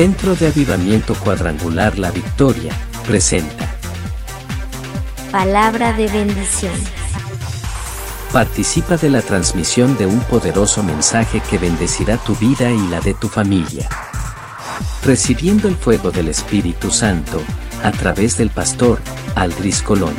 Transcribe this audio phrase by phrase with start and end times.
[0.00, 2.72] Centro de Avivamiento Cuadrangular La Victoria
[3.06, 3.76] presenta
[5.30, 6.72] Palabra de bendición.
[8.32, 13.12] Participa de la transmisión de un poderoso mensaje que bendecirá tu vida y la de
[13.12, 13.90] tu familia.
[15.04, 17.38] Recibiendo el fuego del Espíritu Santo,
[17.82, 19.02] a través del pastor
[19.34, 20.14] Aldris Colón.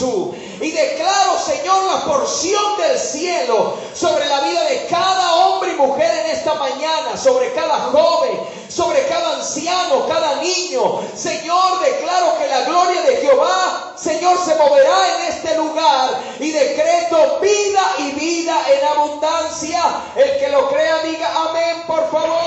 [0.00, 6.24] Y declaro, Señor, la porción del cielo sobre la vida de cada hombre y mujer
[6.24, 8.38] en esta mañana, sobre cada joven,
[8.68, 11.00] sobre cada anciano, cada niño.
[11.16, 17.38] Señor, declaro que la gloria de Jehová, Señor, se moverá en este lugar y decreto
[17.40, 19.82] vida y vida en abundancia.
[20.14, 22.38] El que lo crea diga amén, por favor.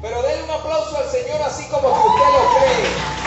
[0.00, 3.19] Pero denle un aplauso al Señor así como que usted lo cree.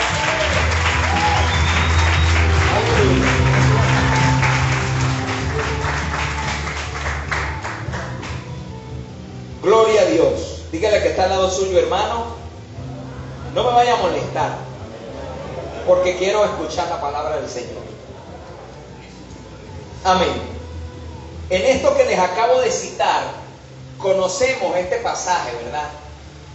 [9.64, 10.70] Gloria a Dios.
[10.70, 12.26] Dígale que está al lado suyo, hermano.
[13.54, 14.58] No me vaya a molestar.
[15.86, 17.82] Porque quiero escuchar la palabra del Señor.
[20.04, 20.54] Amén.
[21.48, 23.22] En esto que les acabo de citar,
[23.96, 25.88] conocemos este pasaje, ¿verdad?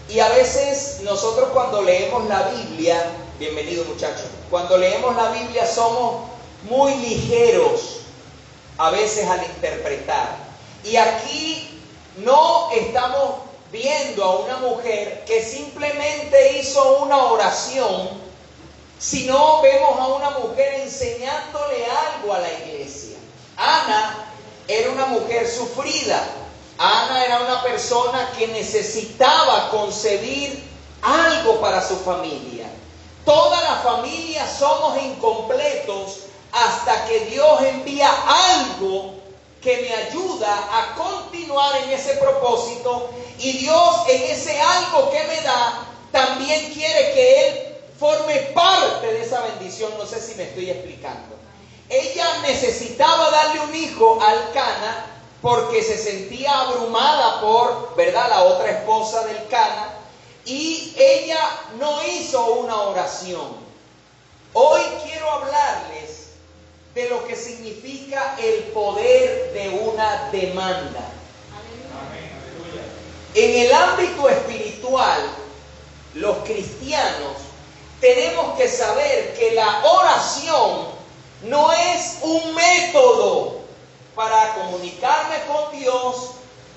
[0.08, 3.04] Y a veces nosotros cuando leemos la Biblia,
[3.40, 6.26] bienvenido muchachos, cuando leemos la Biblia somos
[6.70, 8.02] muy ligeros
[8.78, 10.38] a veces al interpretar.
[10.84, 11.69] Y aquí
[12.24, 13.36] no estamos
[13.72, 18.10] viendo a una mujer que simplemente hizo una oración,
[18.98, 23.18] sino vemos a una mujer enseñándole algo a la iglesia.
[23.58, 24.32] Ana
[24.68, 26.22] era una mujer sufrida.
[26.78, 30.64] Ana era una persona que necesitaba concebir
[31.02, 32.70] algo para su familia.
[33.26, 36.20] Toda la familia somos incompletos
[36.52, 39.19] hasta que Dios envía algo
[39.62, 43.10] que me ayuda a continuar en ese propósito
[43.40, 49.22] y Dios en ese algo que me da también quiere que Él forme parte de
[49.22, 49.92] esa bendición.
[49.98, 51.36] No sé si me estoy explicando.
[51.90, 55.06] Ella necesitaba darle un hijo al Cana
[55.42, 59.94] porque se sentía abrumada por, ¿verdad?, la otra esposa del Cana
[60.46, 61.40] y ella
[61.78, 63.58] no hizo una oración.
[64.54, 66.19] Hoy quiero hablarles
[66.96, 71.12] de lo que significa el poder de una demanda.
[73.36, 75.22] En el ámbito espiritual,
[76.16, 77.38] los cristianos
[78.02, 80.88] tenemos que saber que la oración
[81.44, 83.60] no es un método
[84.16, 86.32] para comunicarme con Dios,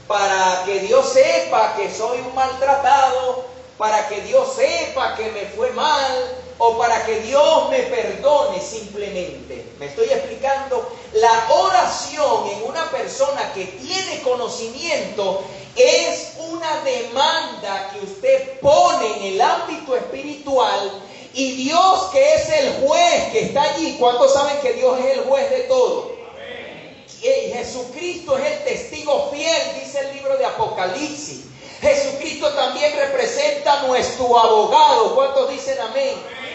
[0.07, 3.47] para que Dios sepa que soy un maltratado,
[3.79, 9.65] para que Dios sepa que me fue mal o para que Dios me perdone simplemente.
[9.79, 10.93] ¿Me estoy explicando?
[11.15, 15.43] La oración en una persona que tiene conocimiento
[15.77, 21.03] es una demanda que usted pone en el ámbito espiritual
[21.35, 25.25] y Dios que es el juez que está allí, ¿cuántos saben que Dios es el
[25.25, 26.13] juez de todo?
[27.23, 31.45] Y Jesucristo es el testigo fiel, dice el libro de Apocalipsis.
[31.81, 35.15] Jesucristo también representa nuestro abogado.
[35.15, 36.15] ¿Cuántos dicen amén?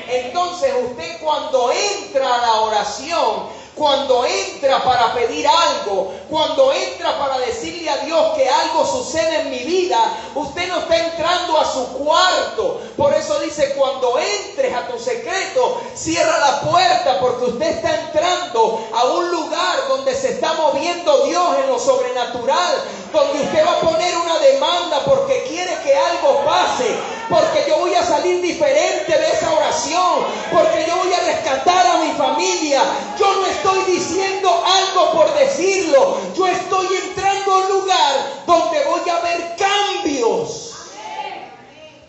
[0.10, 7.38] Entonces usted cuando entra a la oración, cuando entra para pedir algo, cuando entra para
[7.40, 9.98] decirle a Dios que algo sucede en mi vida,
[10.36, 12.82] usted no está entrando a su cuarto.
[12.98, 18.88] Por eso dice, cuando entres a tu secreto, cierra la puerta porque usted está entrando
[18.94, 22.76] a un lugar donde se está moviendo Dios en lo sobrenatural,
[23.14, 26.98] donde usted va a poner una demanda porque quiere que algo pase,
[27.30, 31.98] porque yo voy a salir diferente de esa oración, porque yo voy a rescatar a
[31.98, 32.82] mi familia.
[33.18, 39.10] Yo no estoy diciendo algo por decirlo, yo estoy entrando a un lugar donde voy
[39.10, 40.74] a ver cambios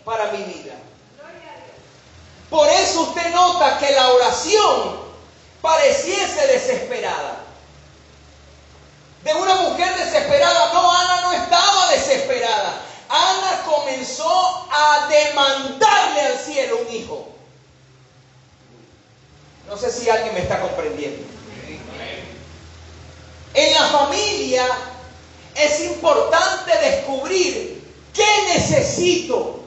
[0.03, 0.73] para mi vida.
[2.49, 4.99] Por eso usted nota que la oración
[5.61, 7.43] pareciese desesperada.
[9.23, 12.81] De una mujer desesperada, no, Ana no estaba desesperada.
[13.09, 17.27] Ana comenzó a demandarle al cielo un hijo.
[19.67, 21.38] No sé si alguien me está comprendiendo.
[23.53, 24.67] En la familia
[25.55, 29.59] es importante descubrir qué necesito.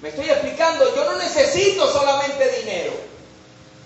[0.00, 2.92] Me estoy explicando, yo no necesito solamente dinero.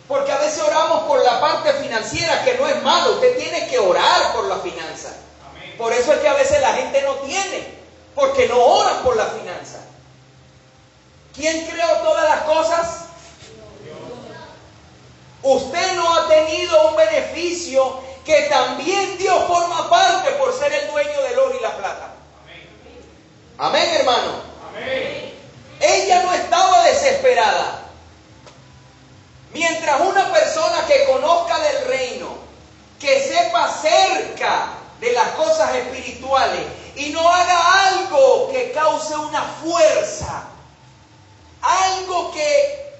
[0.08, 3.12] Porque a veces oramos por la parte financiera, que no es malo.
[3.12, 5.14] Usted tiene que orar por la finanza.
[5.78, 7.80] Por eso es que a veces la gente no tiene.
[8.14, 9.80] porque no oran por la finanza.
[11.34, 13.04] ¿Quién creó todas las cosas?
[15.42, 21.22] Usted no ha tenido un beneficio que también Dios forma parte por ser el dueño
[21.22, 22.14] del oro y la plata.
[23.58, 24.42] Amén, hermano.
[24.68, 25.34] Amén.
[25.80, 27.82] Ella no estaba desesperada.
[29.52, 32.38] Mientras una persona que conozca del reino,
[33.00, 34.68] que sepa cerca
[35.00, 36.60] de las cosas espirituales
[36.96, 40.44] y no haga algo que cause una fuerza,
[41.62, 42.92] algo que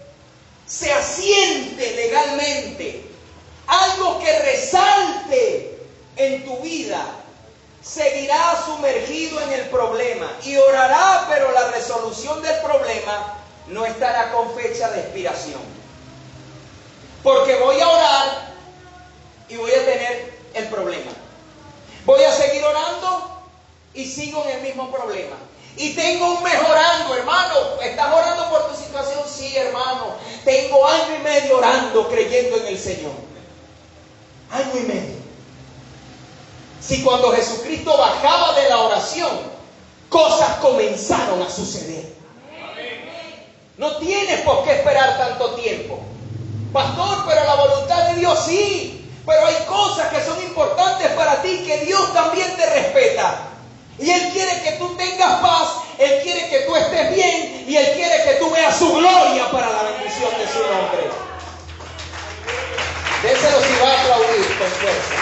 [0.67, 3.10] se asiente legalmente,
[3.71, 5.79] algo que resalte
[6.17, 7.05] en tu vida,
[7.81, 13.39] seguirá sumergido en el problema y orará, pero la resolución del problema
[13.69, 15.61] no estará con fecha de expiración.
[17.23, 18.53] Porque voy a orar
[19.49, 21.13] y voy a tener el problema.
[22.05, 23.31] Voy a seguir orando
[23.95, 25.37] y sigo en el mismo problema.
[25.77, 27.55] Y tengo un mejorando, hermano.
[27.81, 29.23] ¿Estás orando por tu situación?
[29.29, 30.17] Sí, hermano.
[30.45, 33.31] Tengo año y medio orando, creyendo en el Señor.
[34.51, 35.21] Año y medio.
[36.81, 39.31] Si cuando Jesucristo bajaba de la oración,
[40.09, 42.15] cosas comenzaron a suceder.
[43.77, 46.01] No tienes por qué esperar tanto tiempo.
[46.73, 49.09] Pastor, pero la voluntad de Dios sí.
[49.27, 53.51] Pero hay cosas que son importantes para ti que Dios también te respeta.
[53.99, 55.69] Y Él quiere que tú tengas paz,
[55.99, 59.71] Él quiere que tú estés bien y Él quiere que tú veas su gloria para
[59.71, 61.30] la bendición de su nombre.
[63.23, 65.15] Déselo si va a aplaudir con fuerza.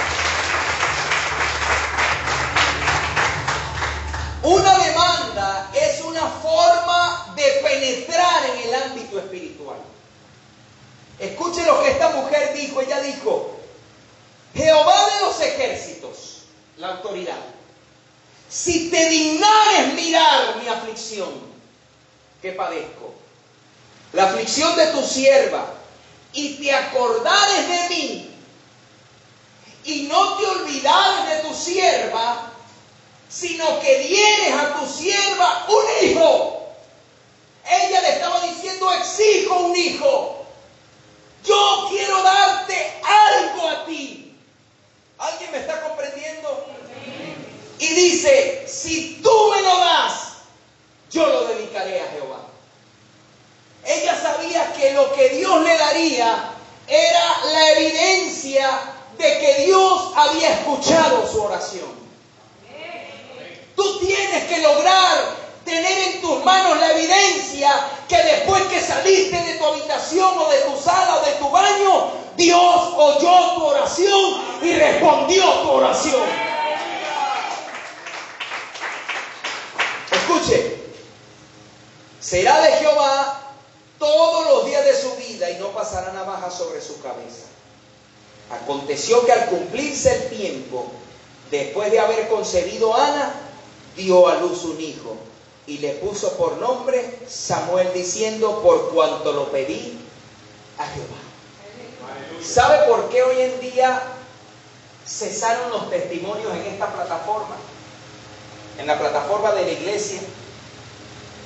[4.45, 9.79] Una demanda es una forma de penetrar en el ámbito espiritual.
[11.19, 12.81] Escuche lo que esta mujer dijo.
[12.81, 13.59] Ella dijo,
[14.55, 16.43] Jehová de los ejércitos,
[16.77, 17.41] la autoridad,
[18.49, 21.31] si te dignares mirar mi aflicción
[22.41, 23.13] que padezco,
[24.13, 25.78] la aflicción de tu sierva,
[26.33, 28.31] y te acordares de mí,
[29.85, 32.53] y no te olvidares de tu sierva,
[33.29, 36.75] sino que dieres a tu sierva un hijo.
[37.71, 40.47] Ella le estaba diciendo, exijo un hijo.
[41.45, 44.37] Yo quiero darte algo a ti.
[45.19, 46.67] ¿Alguien me está comprendiendo?
[47.79, 50.33] Y dice, si tú me lo das,
[51.11, 52.48] yo lo dedicaré a Jehová.
[53.89, 56.51] Ella sabía que lo que Dios le daría
[56.87, 58.69] era la evidencia
[59.17, 61.89] de que Dios había escuchado su oración.
[63.75, 67.73] Tú tienes que lograr tener en tus manos la evidencia
[68.07, 72.11] que después que saliste de tu habitación o de tu sala o de tu baño,
[72.37, 76.27] Dios oyó tu oración y respondió tu oración.
[80.11, 80.77] Escuche,
[82.21, 83.38] será de Jehová
[84.09, 87.45] todos los días de su vida y no pasará navaja sobre su cabeza.
[88.51, 90.91] Aconteció que al cumplirse el tiempo,
[91.51, 93.35] después de haber concebido Ana,
[93.97, 95.17] dio a luz un hijo
[95.67, 99.99] y le puso por nombre Samuel diciendo, por cuanto lo pedí
[100.79, 102.43] a Jehová.
[102.43, 104.03] ¿Sabe por qué hoy en día
[105.07, 107.57] cesaron los testimonios en esta plataforma?
[108.79, 110.21] En la plataforma de la iglesia.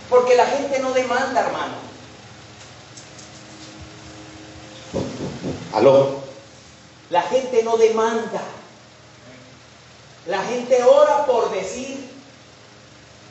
[0.08, 1.91] Porque la gente no demanda, hermano.
[5.72, 6.22] Aló.
[7.10, 8.42] La gente no demanda.
[10.26, 12.10] La gente ora por decir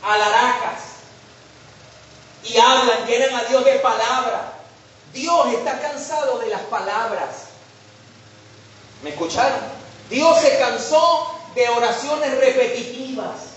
[0.04, 0.82] alaracas
[2.44, 4.42] y hablan, llenan a Dios de palabras.
[5.14, 7.46] Dios está cansado de las palabras.
[9.04, 9.60] ¿Me escucharon?
[10.10, 13.51] Dios se cansó de oraciones repetitivas.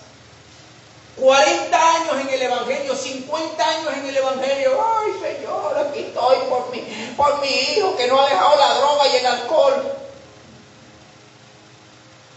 [1.16, 4.84] 40 años en el Evangelio, 50 años en el Evangelio.
[4.84, 6.80] Ay, Señor, aquí estoy por mi,
[7.16, 9.92] por mi hijo que no ha dejado la droga y el alcohol.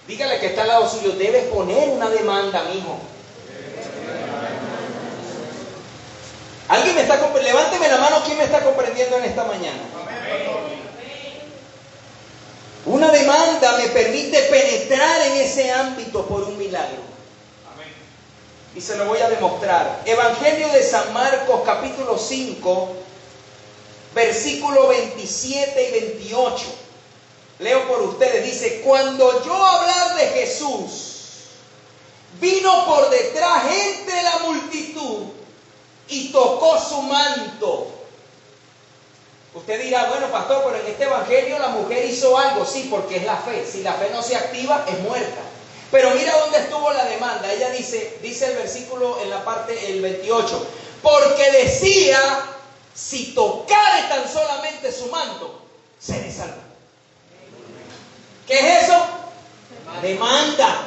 [0.07, 2.98] Dígale que está al lado suyo, debes poner una demanda, mi hijo.
[6.69, 9.79] ¿Alguien me está Levánteme la mano, ¿quién me está comprendiendo en esta mañana?
[12.86, 17.06] Una demanda me permite penetrar en ese ámbito por un milagro.
[18.77, 20.03] Y se lo voy a demostrar.
[20.05, 22.89] Evangelio de San Marcos capítulo 5,
[24.13, 26.65] versículo 27 y 28.
[27.57, 28.46] Leo por ustedes.
[28.46, 31.13] Dice, cuando yo hablar de Jesús,
[32.39, 35.24] vino por detrás entre la multitud
[36.10, 37.88] y tocó su manto.
[39.55, 43.25] Usted dirá, bueno, pastor, pero en este evangelio la mujer hizo algo, sí, porque es
[43.25, 43.65] la fe.
[43.65, 45.46] Si la fe no se activa, es muerta.
[45.91, 47.51] Pero mira dónde estuvo la demanda.
[47.51, 50.67] Ella dice, dice el versículo en la parte, el 28,
[51.01, 52.20] porque decía,
[52.94, 55.62] si tocare tan solamente su manto,
[56.00, 56.62] seré salvo.
[58.46, 59.06] ¿Qué es eso?
[60.01, 60.84] Demanda.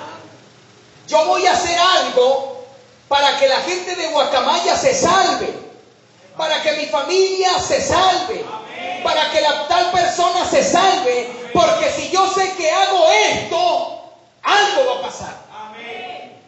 [1.06, 2.64] Yo voy a hacer algo
[3.08, 5.52] para que la gente de Guacamaya se salve,
[6.36, 8.44] para que mi familia se salve,
[9.02, 13.69] para que la tal persona se salve, porque si yo sé que hago esto,
[14.80, 15.50] algo va a pasar.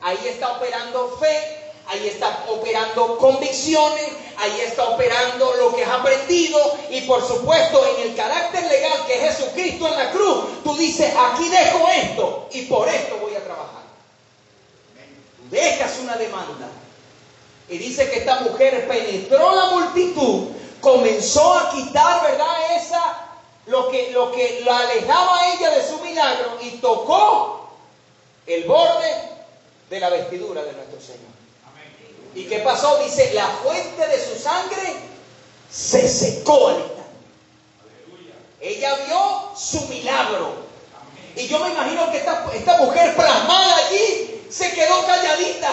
[0.01, 6.59] Ahí está operando fe, ahí está operando convicciones, ahí está operando lo que has aprendido
[6.91, 11.15] y por supuesto en el carácter legal que es Jesucristo en la cruz, tú dices,
[11.17, 13.83] aquí dejo esto y por esto voy a trabajar.
[15.51, 16.69] dejas una demanda.
[17.69, 20.49] Y dice que esta mujer penetró la multitud,
[20.81, 22.77] comenzó a quitar, ¿verdad?
[22.77, 23.29] Esa,
[23.67, 27.62] lo que, lo que la alejaba a ella de su milagro y tocó
[28.47, 29.13] el borde
[29.91, 31.33] de la vestidura de nuestro Señor.
[32.35, 33.03] ¿Y qué pasó?
[33.05, 34.97] Dice, la fuente de su sangre
[35.71, 36.73] se secó.
[38.61, 40.55] Ella vio su milagro.
[41.37, 45.69] Y yo me imagino que esta, mujer plasmada allí se quedó calladita.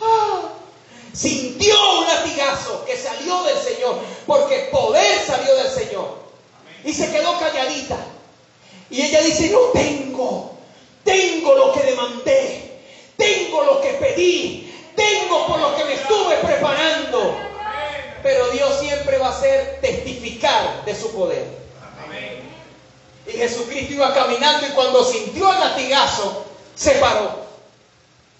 [0.00, 0.42] Ah,
[1.12, 6.18] sintió un latigazo que salió del Señor, porque poder salió del Señor.
[6.84, 7.98] Y se quedó calladita.
[8.90, 10.53] Y ella dice, no tengo,
[11.04, 12.80] tengo lo que demandé,
[13.16, 17.36] tengo lo que pedí, tengo por lo que me estuve preparando.
[18.22, 21.46] Pero Dios siempre va a ser testificar de su poder.
[23.26, 26.44] Y Jesucristo iba caminando y cuando sintió el latigazo,
[26.74, 27.44] se paró.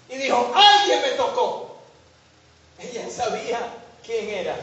[0.09, 1.77] Y dijo, alguien me tocó.
[2.79, 3.59] Ella sabía
[4.05, 4.55] quién era.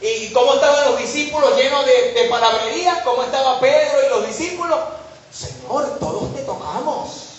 [0.00, 2.30] ¿Y cómo estaban los discípulos llenos de, de?
[3.04, 4.78] ¿Cómo estaba Pedro y los discípulos?
[5.32, 7.29] Señor, todos te tocamos.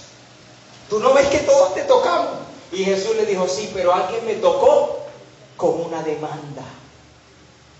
[0.91, 2.33] ¿Tú no ves que todos te tocamos?
[2.73, 4.99] Y Jesús le dijo, sí, pero alguien me tocó
[5.55, 6.63] con una demanda,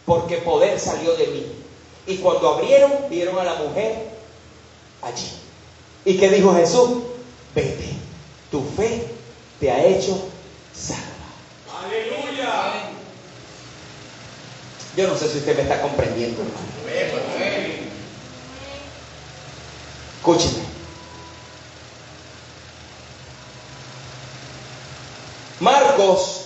[0.06, 1.46] porque poder salió de mí.
[2.08, 4.12] Y cuando abrieron, vieron a la mujer
[5.02, 5.30] allí.
[6.06, 6.90] ¿Y qué dijo Jesús?
[7.54, 7.90] Vete,
[8.50, 9.06] tu fe
[9.60, 10.18] te ha hecho
[10.74, 11.84] salva.
[11.84, 12.92] Aleluya.
[14.96, 16.66] Yo no sé si usted me está comprendiendo, hermano.
[20.16, 20.71] Escúcheme.
[25.62, 26.46] Marcos,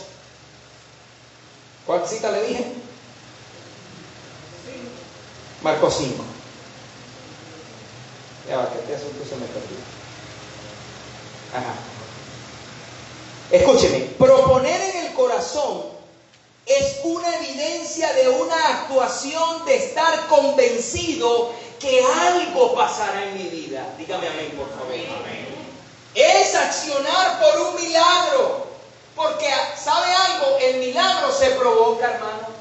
[1.85, 2.65] ¿cuál cita le dije?
[5.61, 6.23] Marcos 5.
[8.49, 9.77] Ya va, que este asunto se me perdió.
[11.53, 11.75] Ajá.
[13.51, 15.83] Escúcheme, proponer en el corazón
[16.65, 23.95] es una evidencia de una actuación de estar convencido que algo pasará en mi vida.
[23.97, 24.93] Dígame amén, por favor.
[26.15, 28.65] Es accionar por un milagro.
[29.15, 29.49] Porque,
[29.81, 30.57] ¿sabe algo?
[30.59, 32.55] El milagro se provoca, hermano.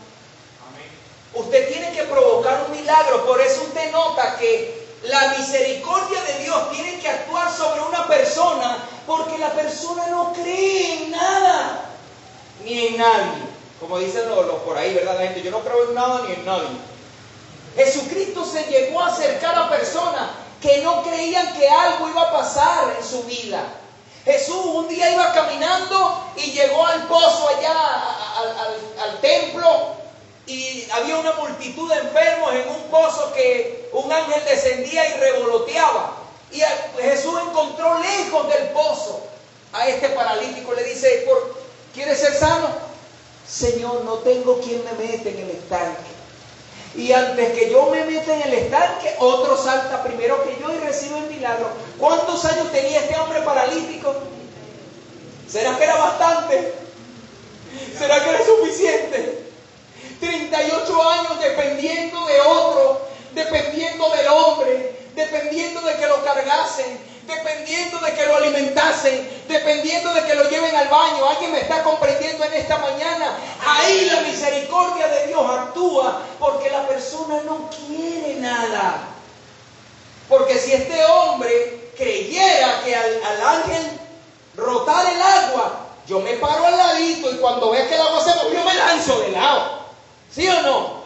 [1.34, 3.26] Usted tiene que provocar un milagro.
[3.26, 8.78] Por eso usted nota que la misericordia de Dios tiene que actuar sobre una persona
[9.06, 11.90] porque la persona no cree en nada
[12.64, 13.42] ni en nadie.
[13.80, 15.16] Como dicen los, por ahí, ¿verdad?
[15.18, 16.68] La gente, yo no creo en nada ni en nadie.
[17.76, 20.30] Jesucristo se llegó a acercar a personas
[20.62, 23.64] que no creían que algo iba a pasar en su vida.
[24.24, 27.74] Jesús un día iba caminando y llegó al pozo allá,
[29.02, 29.96] al, templo,
[30.46, 36.16] y había una multitud de enfermos en un pozo que un ángel descendía y revoloteaba.
[36.50, 36.60] Y
[37.02, 39.26] Jesús encontró lejos del pozo
[39.72, 40.72] a este paralítico.
[40.72, 41.26] Le dice,
[41.92, 42.68] ¿quieres ser sano?
[43.46, 46.13] Señor, no tengo quien me mete en el estanque.
[46.96, 50.78] Y antes que yo me meta en el estanque, otro salta primero que yo y
[50.78, 51.68] recibe el milagro.
[51.98, 54.14] ¿Cuántos años tenía este hombre paralítico?
[55.48, 56.74] ¿Será que era bastante?
[57.98, 59.44] ¿Será que era suficiente?
[60.20, 68.12] 38 años dependiendo de otro, dependiendo del hombre, dependiendo de que lo cargasen, dependiendo de
[68.14, 71.28] que lo alimentasen, dependiendo de que lo lleven al baño.
[71.28, 73.36] ¿Alguien me está comprendiendo en esta mañana?
[73.66, 79.08] Ahí la misericordia de Dios actúa porque la persona no quiere nada.
[80.28, 84.00] Porque si este hombre creyera que al, ángel
[84.56, 88.34] rotar el agua, yo me paro al ladito y cuando vea que el agua se
[88.34, 89.84] movió me lanzo de lado.
[90.30, 91.04] ¿Sí o no?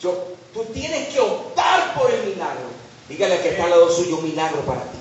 [0.00, 0.12] Yo,
[0.52, 2.75] tú tienes que optar por el milagro.
[3.08, 4.98] Dígale que está al lado suyo un milagro para ti.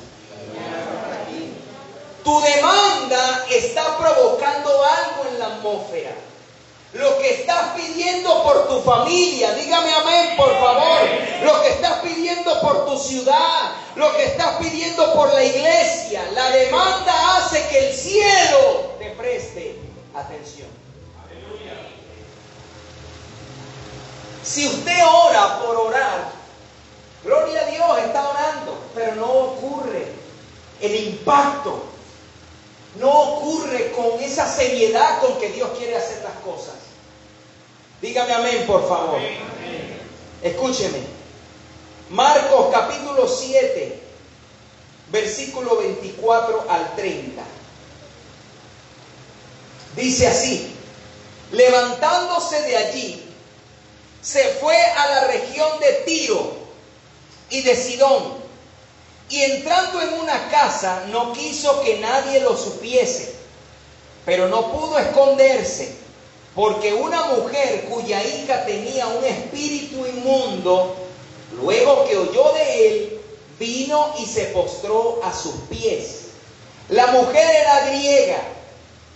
[2.24, 6.15] Tu demanda está provocando algo en la atmósfera.
[6.93, 11.01] Lo que estás pidiendo por tu familia, dígame amén, por favor.
[11.43, 16.24] Lo que estás pidiendo por tu ciudad, lo que estás pidiendo por la iglesia.
[16.33, 19.79] La demanda hace que el cielo te preste
[20.15, 20.69] atención.
[24.43, 26.31] Si usted ora por orar,
[27.25, 30.08] gloria a Dios, está orando, pero no ocurre
[30.79, 31.84] el impacto,
[33.00, 36.75] no ocurre con esa seriedad con que Dios quiere hacer las cosas.
[38.01, 39.20] Dígame amén, por favor.
[40.41, 41.00] Escúcheme.
[42.12, 44.00] Marcos capítulo 7,
[45.12, 47.41] versículo 24 al 30.
[49.96, 50.75] Dice así,
[51.51, 53.25] levantándose de allí,
[54.22, 56.64] se fue a la región de Tiro
[57.49, 58.45] y de Sidón.
[59.29, 63.35] Y entrando en una casa, no quiso que nadie lo supiese,
[64.23, 65.95] pero no pudo esconderse,
[66.53, 70.95] porque una mujer cuya hija tenía un espíritu inmundo,
[71.59, 73.21] luego que oyó de él,
[73.59, 76.25] vino y se postró a sus pies.
[76.89, 78.43] La mujer era griega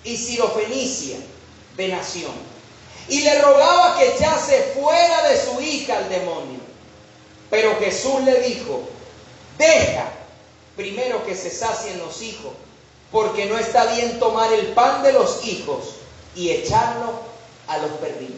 [0.04, 1.18] y sirofenicia
[1.78, 2.50] de nación
[3.10, 6.59] y le rogaba que echase fuera de su hija al demonio.
[7.50, 8.88] Pero Jesús le dijo,
[9.58, 10.12] deja
[10.76, 12.54] primero que se sacien los hijos,
[13.12, 15.96] porque no está bien tomar el pan de los hijos
[16.36, 17.14] y echarlo
[17.68, 18.38] a los perrillos.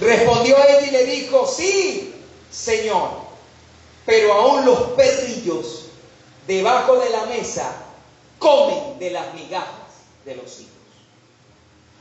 [0.00, 2.14] Respondió él y le dijo, sí,
[2.50, 3.10] Señor,
[4.04, 5.86] pero aún los perrillos
[6.46, 7.84] debajo de la mesa
[8.38, 9.70] comen de las migajas
[10.24, 10.71] de los hijos.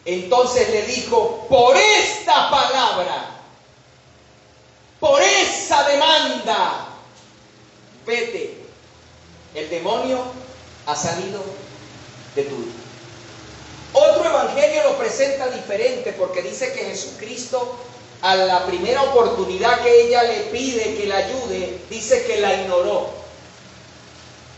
[0.05, 3.29] Entonces le dijo, por esta palabra,
[5.00, 6.88] por esa demanda,
[8.05, 8.58] vete,
[9.53, 10.20] el demonio
[10.86, 11.43] ha salido
[12.36, 12.81] de tu hijo.
[13.93, 17.77] Otro evangelio lo presenta diferente porque dice que Jesucristo
[18.22, 23.10] a la primera oportunidad que ella le pide que la ayude, dice que la ignoró.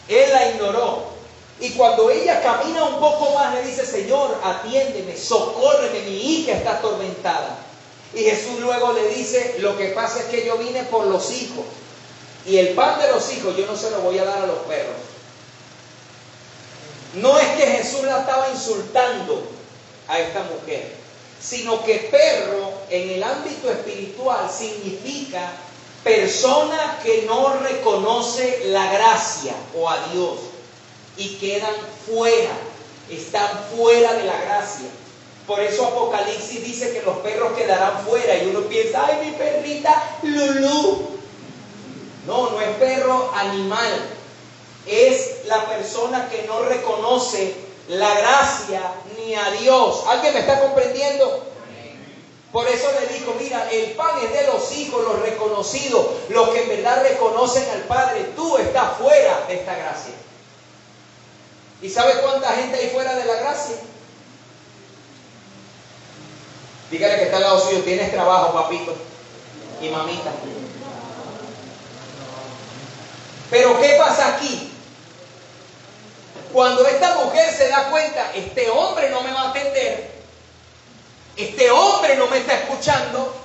[0.09, 1.12] Él la ignoró.
[1.59, 6.77] Y cuando ella camina un poco más, le dice, Señor, atiéndeme, socórreme, mi hija está
[6.77, 7.57] atormentada.
[8.13, 11.65] Y Jesús luego le dice, lo que pasa es que yo vine por los hijos.
[12.45, 14.59] Y el pan de los hijos yo no se lo voy a dar a los
[14.59, 14.95] perros.
[17.15, 19.47] No es que Jesús la estaba insultando
[20.07, 20.93] a esta mujer,
[21.39, 25.51] sino que perro en el ámbito espiritual significa
[26.03, 30.52] persona que no reconoce la gracia o a Dios
[31.17, 32.51] y quedan fuera,
[33.09, 34.87] están fuera de la gracia.
[35.47, 40.19] Por eso Apocalipsis dice que los perros quedarán fuera y uno piensa, ay, mi perrita
[40.23, 41.09] Lulú.
[42.25, 44.09] No, no es perro animal,
[44.87, 47.53] es la persona que no reconoce
[47.89, 48.81] la gracia
[49.17, 50.03] ni a Dios.
[50.07, 51.51] ¿Alguien me está comprendiendo?
[52.53, 56.61] Por eso le dijo, mira, el pan es de los hijos, los reconocidos, los que
[56.61, 58.27] en verdad reconocen al Padre.
[58.35, 60.13] Tú estás fuera de esta gracia.
[61.83, 63.75] ¿Y sabe cuánta gente hay fuera de la gracia?
[66.89, 68.95] Dígale que está al lado suyo, tienes trabajo, papito
[69.81, 70.31] y mamita.
[73.51, 74.71] Pero ¿qué pasa aquí?
[76.53, 80.09] Cuando esta mujer se da cuenta, este hombre no me va a atender,
[81.35, 83.35] este hombre no me está escuchando,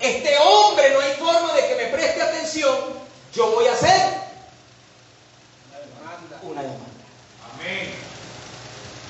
[0.00, 2.78] este hombre no hay forma de que me preste atención,
[3.34, 4.14] yo voy a hacer
[6.42, 6.88] una demanda.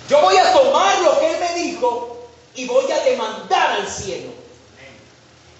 [0.08, 4.30] Yo voy a tomar lo que Él me dijo y voy a demandar al cielo.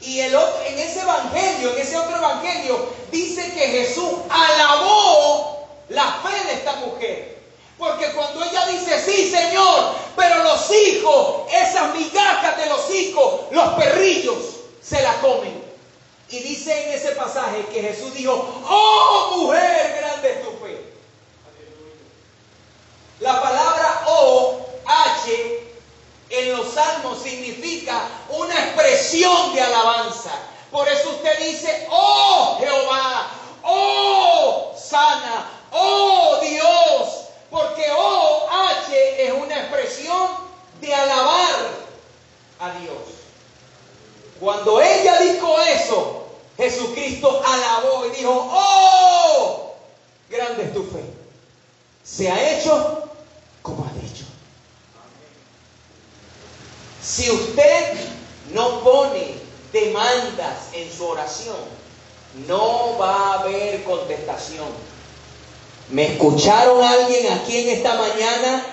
[0.01, 6.21] Y el otro, en ese evangelio, en ese otro evangelio, dice que Jesús alabó la
[6.25, 7.39] fe de esta mujer.
[7.79, 13.75] Porque cuando ella dice, sí, Señor, pero los hijos, esas migajas de los hijos, los
[13.75, 14.39] perrillos,
[14.83, 15.63] se la comen.
[16.31, 18.33] Y dice en ese pasaje que Jesús dijo,
[18.69, 20.83] oh mujer, grande es tu fe.
[23.21, 25.68] La palabra O, H,
[26.31, 30.31] en los salmos significa una expresión de alabanza.
[30.71, 33.31] Por eso usted dice, oh Jehová,
[33.63, 40.29] oh sana, oh Dios, porque oh H es una expresión
[40.81, 41.55] de alabar
[42.61, 42.99] a Dios.
[44.41, 49.75] Cuando ella dijo eso, Jesucristo alabó y dijo, oh,
[50.29, 51.05] grande es tu fe.
[52.05, 53.09] Se ha hecho
[53.63, 54.25] como ha dicho.
[57.09, 57.95] Si usted
[58.53, 59.35] no pone
[59.73, 61.57] demandas en su oración,
[62.47, 64.67] no va a haber contestación.
[65.89, 68.67] ¿Me escucharon alguien aquí en esta mañana?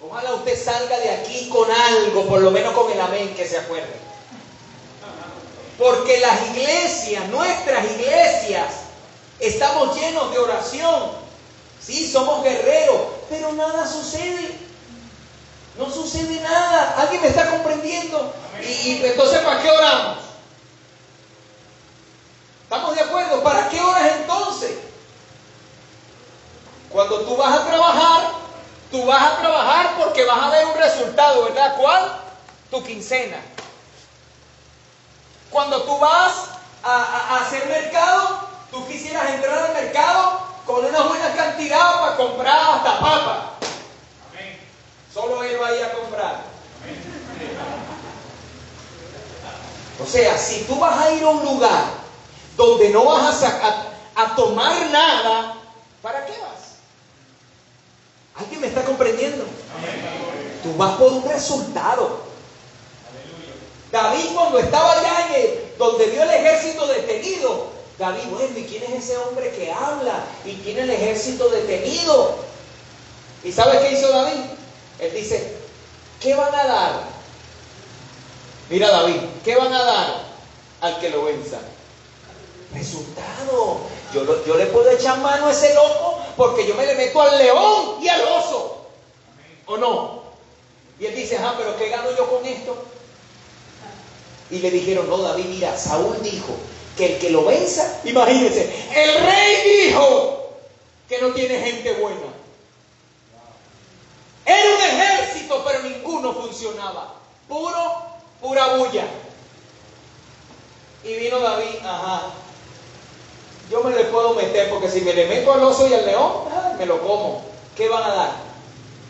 [0.00, 3.58] Ojalá usted salga de aquí con algo, por lo menos con el amén que se
[3.58, 3.94] acuerde.
[5.78, 8.74] Porque las iglesias, nuestras iglesias,
[9.38, 11.12] estamos llenos de oración.
[11.80, 14.67] Sí, somos guerreros, pero nada sucede.
[15.78, 16.96] No sucede nada.
[16.98, 18.34] ¿Alguien me está comprendiendo?
[18.60, 20.18] Y, entonces, ¿para qué oramos?
[22.64, 23.42] ¿Estamos de acuerdo?
[23.44, 24.72] ¿Para qué oras entonces?
[26.90, 28.30] Cuando tú vas a trabajar,
[28.90, 31.76] tú vas a trabajar porque vas a ver un resultado, ¿verdad?
[31.78, 32.12] ¿Cuál?
[32.70, 33.36] Tu quincena.
[35.50, 36.32] Cuando tú vas
[36.82, 42.98] a, hacer mercado, tú quisieras entrar al mercado con una buena cantidad para comprar hasta
[42.98, 43.57] papa.
[45.18, 46.42] Solo él va a ir a comprar.
[50.00, 51.84] O sea, si tú vas a ir a un lugar
[52.56, 55.56] donde no vas a, tomar nada,
[56.02, 56.76] ¿para qué vas?
[58.36, 59.44] ¿Alguien me está comprendiendo?
[60.62, 62.20] Tú vas por un resultado.
[63.90, 69.04] David cuando estaba allá en donde vio el ejército detenido, David, bueno, ¿y quién es
[69.04, 70.26] ese hombre que habla?
[70.44, 72.36] ¿Y es el ejército detenido?
[73.42, 74.57] ¿Y sabes qué hizo David?
[74.98, 75.56] Él dice,
[76.20, 77.02] ¿qué van a dar?
[78.70, 80.22] Mira David, ¿qué van a dar
[80.80, 81.58] al que lo venza?
[82.74, 83.80] Resultado.
[84.12, 87.38] Yo, yo le puedo echar mano a ese loco porque yo me le meto al
[87.38, 88.86] león y al oso.
[89.66, 90.22] ¿O no?
[91.00, 92.76] Y él dice, ah, pero ¿qué gano yo con esto?
[94.50, 96.54] Y le dijeron, no, David, mira, Saúl dijo
[96.96, 98.62] que el que lo venza, imagínense,
[98.94, 100.50] el rey dijo
[101.08, 102.37] que no tiene gente buena.
[104.48, 107.12] Era un ejército, pero ninguno funcionaba.
[107.46, 108.00] Puro,
[108.40, 109.04] pura bulla.
[111.04, 112.22] Y vino David, ajá.
[113.70, 116.32] Yo me le puedo meter porque si me le meto al oso y al león,
[116.78, 117.42] me lo como.
[117.76, 118.30] ¿Qué van a dar?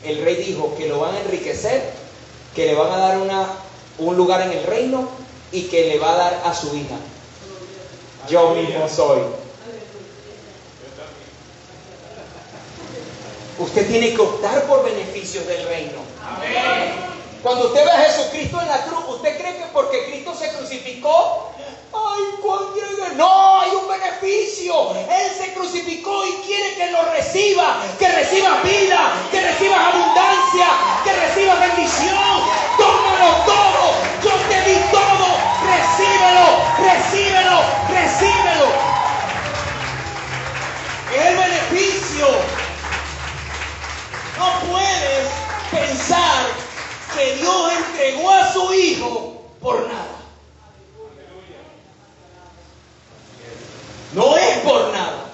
[0.03, 1.93] El rey dijo que lo van a enriquecer,
[2.57, 3.47] que le van a dar una,
[3.99, 5.09] un lugar en el reino
[5.53, 6.97] y que le va a dar a su hija.
[8.29, 9.21] Yo mismo soy.
[13.59, 15.99] Usted tiene que optar por beneficios del reino.
[17.43, 21.53] Cuando usted ve a Jesucristo en la cruz, ¿usted cree que porque Cristo se crucificó?
[21.93, 22.89] ¡Ay, cualquier...
[23.17, 24.93] No, hay un beneficio.
[24.95, 27.83] Él se crucificó y quiere que lo reciba.
[27.99, 30.67] Que reciba vida, que reciba abundancia,
[31.03, 32.43] que reciba bendición.
[32.77, 33.95] Tómalo todo.
[34.23, 35.27] Yo te di todo.
[35.67, 36.47] Recíbelo,
[36.79, 38.99] recíbelo, recíbelo.
[41.17, 42.58] el beneficio.
[44.39, 45.29] No puedes
[45.71, 46.47] pensar
[47.17, 50.19] que Dios entregó a su Hijo por nada.
[54.13, 55.25] No es por nada.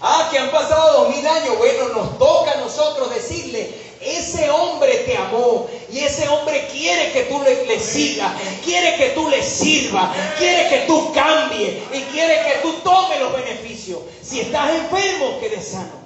[0.00, 1.58] Ah, que han pasado dos mil años.
[1.58, 7.24] Bueno, nos toca a nosotros decirle, ese hombre te amó y ese hombre quiere que
[7.24, 8.32] tú le, sigas,
[8.64, 13.32] quiere que tú le sirvas, quiere que tú cambies y quiere que tú tomes los
[13.32, 14.00] beneficios.
[14.22, 16.01] Si estás enfermo, quedes sano.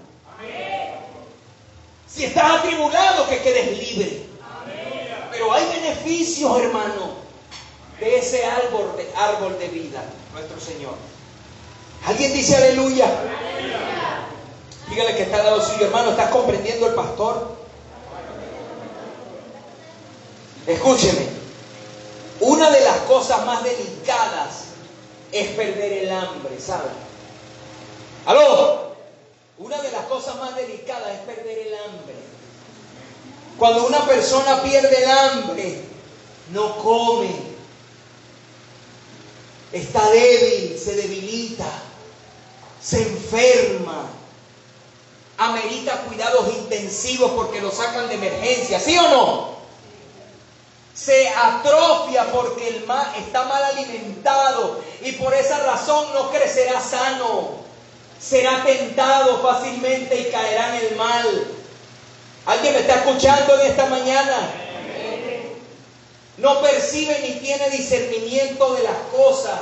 [2.16, 4.22] Si estás atribulado, que quedes libre.
[5.30, 7.10] Pero hay beneficios, hermano,
[8.00, 10.02] de ese árbol de, árbol de vida,
[10.32, 10.94] nuestro Señor.
[12.06, 13.06] ¿Alguien dice aleluya?
[14.88, 17.56] Dígale que está al lado suyo, hermano, ¿estás comprendiendo el pastor?
[20.66, 21.26] Escúcheme,
[22.40, 24.64] una de las cosas más delicadas
[25.32, 26.88] es perder el hambre, ¿sabe?
[30.08, 32.14] Las cosas más delicadas es perder el hambre.
[33.58, 35.82] Cuando una persona pierde el hambre,
[36.52, 37.28] no come,
[39.72, 41.66] está débil, se debilita,
[42.80, 44.06] se enferma,
[45.38, 49.56] amerita cuidados intensivos porque lo sacan de emergencia, ¿sí o no?
[50.94, 52.86] Se atrofia porque el
[53.18, 57.65] está mal alimentado y por esa razón no crecerá sano.
[58.20, 61.46] Será tentado fácilmente y caerá en el mal.
[62.46, 64.50] ¿Alguien me está escuchando en esta mañana?
[66.38, 69.60] No percibe ni tiene discernimiento de las cosas.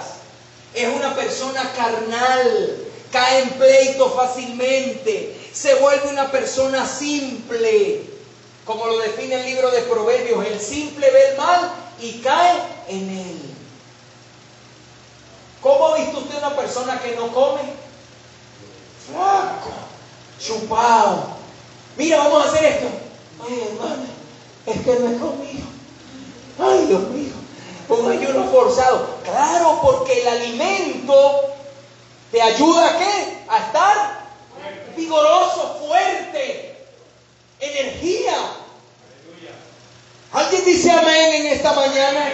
[0.75, 2.79] Es una persona carnal.
[3.13, 5.49] Cae en pleito fácilmente.
[5.53, 8.03] Se vuelve una persona simple.
[8.65, 10.45] Como lo define el libro de Proverbios.
[10.47, 13.55] El simple ve el mal y cae en él.
[15.61, 17.63] ¿Cómo ha visto usted una persona que no come?
[19.07, 19.71] Flaco,
[20.39, 21.35] chupado
[21.97, 22.87] Mira, vamos a hacer esto.
[23.47, 24.07] Ay, hermana,
[24.67, 25.67] es que no he comido.
[26.59, 27.33] Ay, Dios mío,
[27.89, 29.19] un ayuno forzado.
[29.23, 31.55] Claro, porque el alimento
[32.33, 33.45] te ayuda a qué?
[33.49, 34.25] A estar
[34.97, 36.77] vigoroso, fuerte,
[37.61, 38.35] energía.
[40.33, 42.33] ¿Alguien dice amén en esta mañana?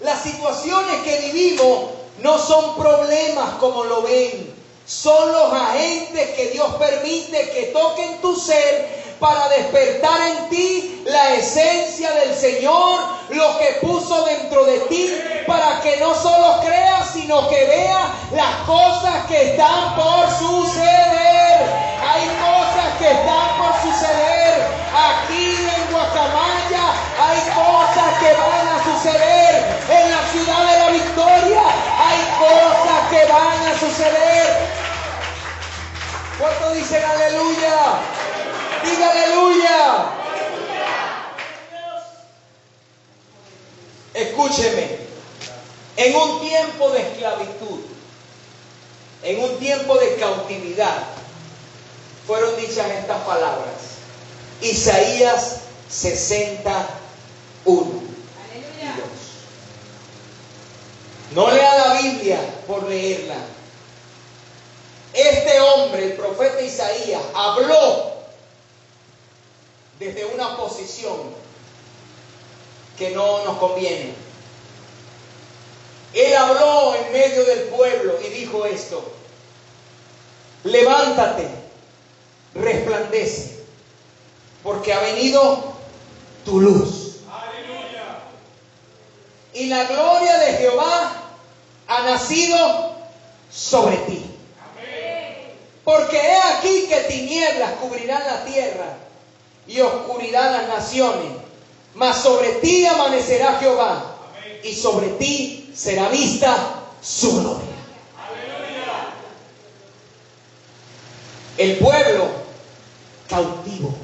[0.00, 4.55] Las situaciones que vivimos no son problemas como lo ven.
[4.86, 11.34] Son los agentes que Dios permite que toquen tu ser para despertar en ti la
[11.34, 15.12] esencia del Señor, lo que puso dentro de ti,
[15.44, 21.66] para que no solo creas, sino que veas las cosas que están por suceder.
[22.06, 24.68] Hay cosas que están por suceder.
[24.94, 29.66] Aquí en Guacamaya hay cosas que van a suceder.
[29.90, 31.62] En la ciudad de la victoria
[31.98, 34.56] hay cosas que van a suceder.
[36.38, 38.00] ¿Cuánto dicen aleluya?
[38.84, 40.06] Diga aleluya.
[44.14, 44.98] Escúcheme,
[45.96, 47.80] en un tiempo de esclavitud,
[49.22, 51.02] en un tiempo de cautividad,
[52.26, 53.76] fueron dichas estas palabras.
[54.62, 58.05] Isaías 61.
[61.36, 63.36] No lea la Biblia por leerla.
[65.12, 68.14] Este hombre, el profeta Isaías, habló
[69.98, 71.18] desde una posición
[72.96, 74.14] que no nos conviene.
[76.14, 79.04] Él habló en medio del pueblo y dijo esto,
[80.64, 81.50] levántate,
[82.54, 83.62] resplandece,
[84.62, 85.74] porque ha venido
[86.46, 87.16] tu luz.
[89.52, 91.24] Y la gloria de Jehová
[91.88, 92.96] ha nacido
[93.50, 94.24] sobre ti.
[95.84, 98.98] Porque he aquí que tinieblas cubrirán la tierra
[99.68, 101.32] y oscuridad las naciones.
[101.94, 104.16] Mas sobre ti amanecerá Jehová
[104.62, 106.56] y sobre ti será vista
[107.00, 107.76] su gloria.
[111.56, 112.28] El pueblo
[113.28, 113.94] cautivo.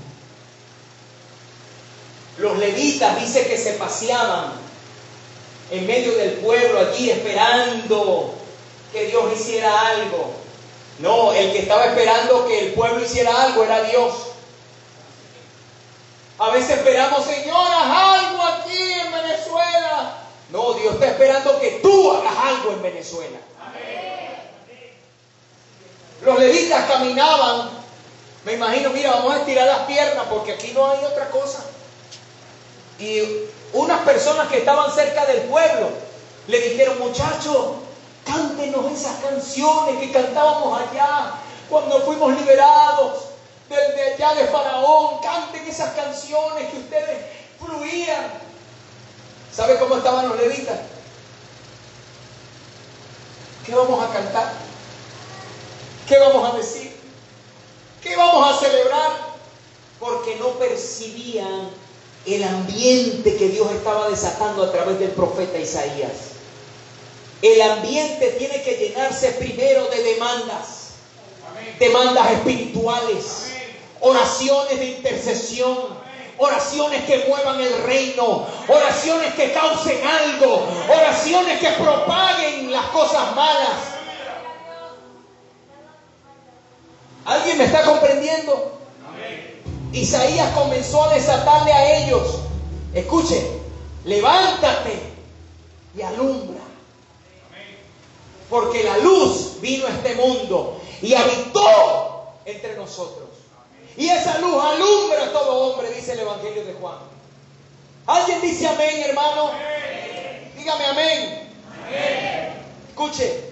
[2.38, 4.62] Los levitas dice que se paseaban
[5.73, 8.35] en medio del pueblo allí esperando
[8.93, 10.35] que Dios hiciera algo.
[10.99, 14.13] No, el que estaba esperando que el pueblo hiciera algo era Dios.
[16.39, 20.19] A veces esperamos, Señor, haz algo aquí en Venezuela.
[20.51, 23.39] No, Dios está esperando que tú hagas algo en Venezuela.
[26.21, 27.71] Los levitas caminaban,
[28.45, 31.65] me imagino, mira, vamos a estirar las piernas porque aquí no hay otra cosa.
[33.03, 35.88] Y unas personas que estaban cerca del pueblo
[36.47, 37.79] le dijeron, muchachos,
[38.25, 41.35] cántenos esas canciones que cantábamos allá
[41.69, 43.25] cuando fuimos liberados
[43.69, 47.27] de allá de Faraón, canten esas canciones que ustedes
[47.59, 48.31] fluían.
[49.53, 50.79] ¿Sabe cómo estaban los levitas?
[53.67, 54.53] ¿Qué vamos a cantar?
[56.07, 56.97] ¿Qué vamos a decir?
[58.01, 59.11] ¿Qué vamos a celebrar?
[59.99, 61.82] Porque no percibían
[62.27, 66.33] el ambiente que Dios estaba desatando a través del profeta Isaías.
[67.43, 70.91] El ambiente tiene que llenarse primero de demandas,
[71.79, 73.53] demandas espirituales
[74.03, 75.77] oraciones de intercesión,
[76.37, 83.77] oraciones que muevan el reino, oraciones que causen algo, oraciones que propaguen las cosas malas.
[87.25, 88.82] ¿Alguien me está comprendiendo?
[89.93, 92.39] Isaías comenzó a desatarle a ellos,
[92.95, 93.47] escuche,
[94.05, 94.99] levántate
[95.97, 96.61] y alumbra.
[98.49, 103.29] Porque la luz vino a este mundo y habitó entre nosotros.
[103.97, 106.97] Y esa luz alumbra a todo hombre, dice el Evangelio de Juan.
[108.07, 109.51] ¿Alguien dice amén, hermano?
[110.57, 111.49] Dígame amén.
[112.89, 113.45] Escuche,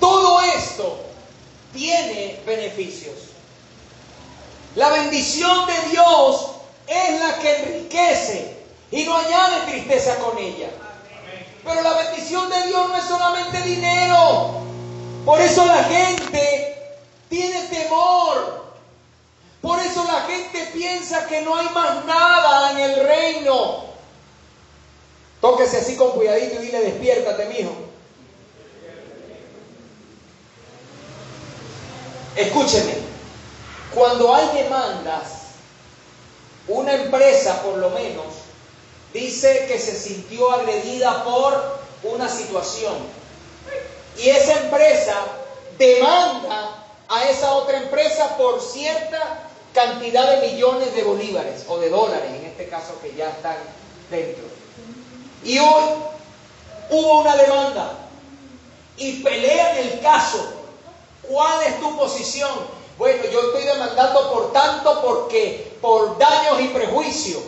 [0.00, 0.98] todo esto
[1.72, 3.33] tiene beneficios.
[4.84, 6.46] La bendición de Dios
[6.86, 8.54] es la que enriquece
[8.90, 10.68] y no añade tristeza con ella.
[11.64, 14.60] Pero la bendición de Dios no es solamente dinero.
[15.24, 16.76] Por eso la gente
[17.30, 18.74] tiene temor.
[19.62, 23.84] Por eso la gente piensa que no hay más nada en el reino.
[25.40, 27.74] Tóquese así con cuidadito y dile, despiértate, mijo.
[32.36, 33.03] Escúcheme,
[33.94, 35.44] cuando hay demandas,
[36.68, 38.26] una empresa por lo menos
[39.12, 42.94] dice que se sintió agredida por una situación.
[44.18, 45.14] Y esa empresa
[45.78, 52.30] demanda a esa otra empresa por cierta cantidad de millones de bolívares o de dólares,
[52.30, 53.56] en este caso que ya están
[54.10, 54.44] dentro.
[55.42, 55.84] Y hoy
[56.90, 57.98] hubo una demanda
[58.96, 60.52] y pelean el caso.
[61.22, 62.73] ¿Cuál es tu posición?
[62.98, 67.42] Bueno, yo estoy demandando por tanto porque por daños y prejuicios.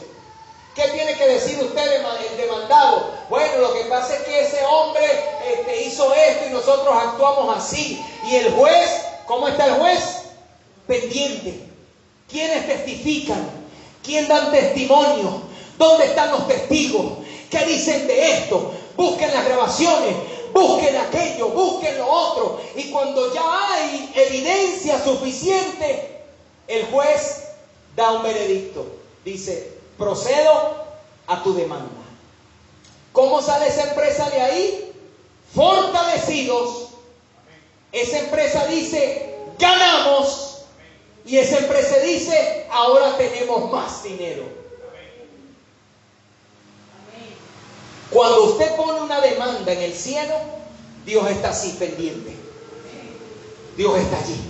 [0.74, 3.10] ¿Qué tiene que decir usted el demandado?
[3.30, 5.04] Bueno, lo que pasa es que ese hombre
[5.50, 8.04] este, hizo esto y nosotros actuamos así.
[8.26, 8.90] Y el juez,
[9.26, 10.00] ¿cómo está el juez?
[10.86, 11.66] Pendiente.
[12.28, 13.48] ¿Quiénes testifican?
[14.04, 15.42] ¿Quién dan testimonio?
[15.78, 17.12] ¿Dónde están los testigos?
[17.50, 18.72] ¿Qué dicen de esto?
[18.96, 20.14] Busquen las grabaciones,
[20.56, 22.60] busquen aquello, busquen lo otro.
[22.74, 23.42] Y cuando ya
[23.72, 26.22] hay evidencia suficiente,
[26.66, 27.48] el juez
[27.94, 28.86] da un veredicto.
[29.24, 30.84] Dice, procedo
[31.26, 32.02] a tu demanda.
[33.12, 34.92] ¿Cómo sale esa empresa de ahí?
[35.54, 36.88] Fortalecidos.
[37.92, 40.62] Esa empresa dice, ganamos.
[41.24, 44.55] Y esa empresa dice, ahora tenemos más dinero.
[48.10, 50.34] Cuando usted pone una demanda en el cielo,
[51.04, 52.36] Dios está así pendiente.
[53.76, 54.40] Dios está allí,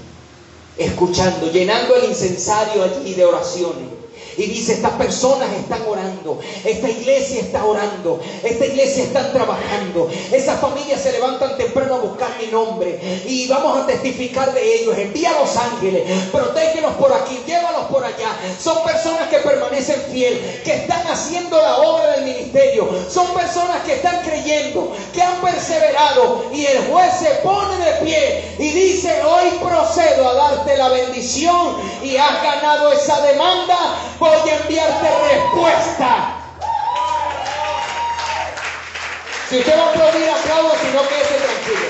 [0.79, 3.96] escuchando, llenando el incensario allí de oraciones.
[4.37, 10.61] Y dice, estas personas están orando, esta iglesia está orando, esta iglesia está trabajando, esas
[10.61, 14.97] familias se levantan temprano a buscar mi nombre y vamos a testificar de ellos.
[14.97, 18.37] Envía a los ángeles, protégelos por aquí, llévalos por allá.
[18.61, 22.89] Son personas que permanecen fiel, que están haciendo la obra del ministerio.
[23.09, 28.55] Son personas que están creyendo, que han perseverado y el juez se pone de pie
[28.59, 29.47] y dice, hoy
[29.97, 30.16] darte
[30.89, 33.77] la bendición y has ganado esa demanda
[34.19, 36.33] voy a enviarte respuesta.
[39.49, 41.87] Si usted va a aplaudir, aplaudo, si no, quédese tranquilo.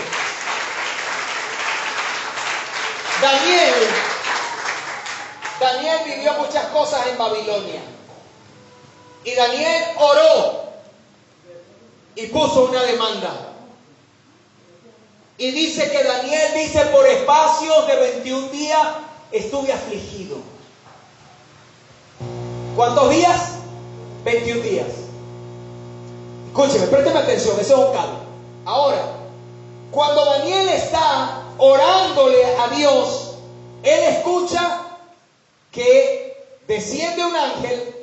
[3.23, 3.75] Daniel,
[5.59, 7.81] Daniel vivió muchas cosas en Babilonia.
[9.25, 10.65] Y Daniel oró
[12.15, 13.56] y puso una demanda.
[15.39, 18.87] Y dice que Daniel dice, por espacios de 21 días
[19.33, 20.39] estuve afligido.
[22.75, 23.53] ¿Cuántos días?
[24.25, 24.87] 21 días.
[26.49, 28.27] Escúcheme, présteme atención, eso es un.
[28.65, 29.13] Ahora,
[29.91, 33.35] cuando Daniel está orándole a Dios,
[33.83, 34.83] él escucha
[35.71, 37.95] que desciende un ángel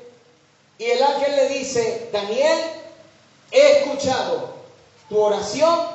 [0.77, 2.59] y el ángel le dice, Daniel,
[3.51, 4.53] he escuchado
[5.09, 5.92] tu oración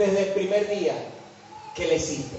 [0.00, 0.94] desde el primer día
[1.74, 2.36] que le hiciste.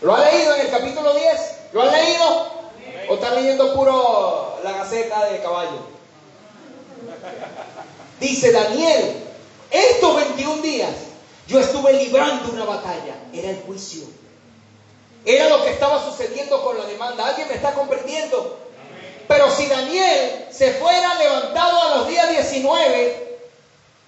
[0.00, 1.32] ¿Lo ha leído en el capítulo 10?
[1.74, 2.46] ¿Lo ha leído?
[3.10, 5.86] ¿O están leyendo puro la gaceta de caballo?
[8.18, 9.22] Dice Daniel,
[9.70, 10.94] estos 21 días
[11.46, 13.16] yo estuve librando una batalla.
[13.34, 14.04] Era el juicio.
[15.26, 17.26] Era lo que estaba sucediendo con la demanda.
[17.26, 18.60] ¿Alguien me está comprendiendo?
[19.28, 23.31] Pero si Daniel se fuera levantado a los días 19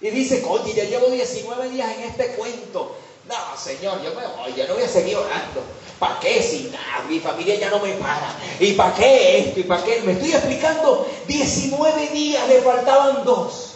[0.01, 2.95] y dice, oye, ya llevo 19 días en este cuento.
[3.27, 5.63] No, Señor, yo me voy, yo no voy a seguir orando.
[5.97, 6.43] ¿Para qué?
[6.43, 6.71] Si
[7.09, 8.35] mi familia ya no me para.
[8.59, 9.59] ¿Y para qué esto?
[9.61, 10.01] ¿Y para qué?
[10.01, 11.07] Me estoy explicando.
[11.27, 13.75] 19 días, le faltaban dos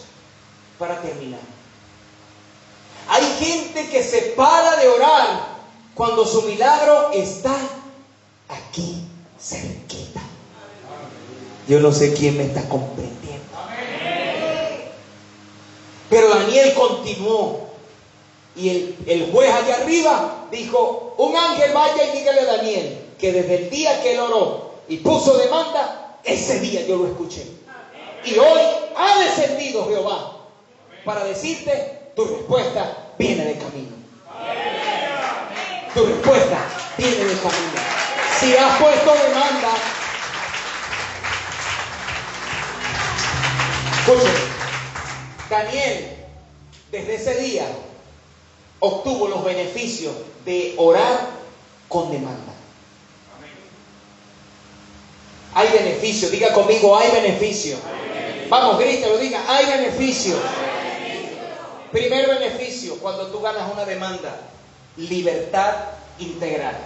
[0.78, 1.40] para terminar.
[3.08, 5.48] Hay gente que se para de orar
[5.94, 7.56] cuando su milagro está
[8.48, 9.04] aquí
[9.40, 10.20] cerquita.
[11.66, 13.19] Yo no sé quién me está comprendiendo.
[16.10, 17.70] Pero Daniel continuó.
[18.56, 23.32] Y el, el juez allá arriba dijo, un ángel vaya y dígale a Daniel que
[23.32, 27.46] desde el día que él oró y puso demanda, ese día yo lo escuché.
[28.24, 28.60] Y hoy
[28.96, 30.36] ha descendido Jehová
[31.04, 33.96] para decirte, tu respuesta viene de camino.
[35.94, 36.58] Tu respuesta
[36.98, 37.80] viene de camino.
[38.38, 39.74] Si has puesto demanda,
[43.98, 44.49] escúchame,
[45.50, 46.16] Daniel,
[46.90, 47.66] desde ese día
[48.78, 51.28] obtuvo los beneficios de orar
[51.88, 52.54] con demanda.
[55.52, 57.76] Hay beneficio, diga conmigo, hay beneficio.
[58.48, 60.36] Vamos, grítelo, diga, hay beneficio.
[61.92, 64.40] Primer beneficio, cuando tú ganas una demanda,
[64.96, 65.74] libertad
[66.20, 66.78] integral.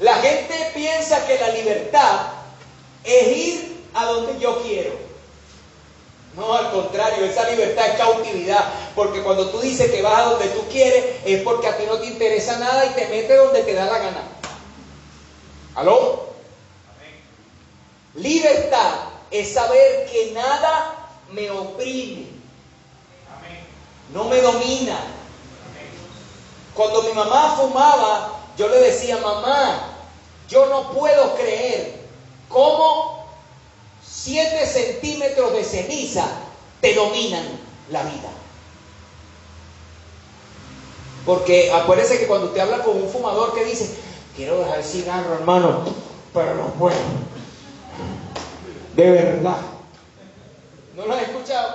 [0.00, 2.26] La gente piensa que la libertad
[3.04, 5.11] es ir a donde yo quiero.
[6.36, 8.72] No, al contrario, esa libertad es cautividad.
[8.94, 11.98] Porque cuando tú dices que vas a donde tú quieres, es porque a ti no
[11.98, 14.22] te interesa nada y te metes donde te da la gana.
[15.74, 16.32] ¿Aló?
[18.14, 18.94] Libertad
[19.30, 22.26] es saber que nada me oprime.
[24.12, 24.98] No me domina.
[26.74, 29.96] Cuando mi mamá fumaba, yo le decía, mamá,
[30.48, 32.00] yo no puedo creer
[32.48, 33.11] cómo
[34.12, 36.26] 7 centímetros de ceniza
[36.80, 37.44] te dominan
[37.90, 38.30] la vida.
[41.24, 43.96] Porque acuérdese que cuando usted habla con un fumador que dice,
[44.36, 45.84] quiero dejar el cigarro, hermano,
[46.34, 46.96] pero no puedo.
[48.96, 49.58] De verdad.
[50.96, 51.74] ¿No lo has escuchado?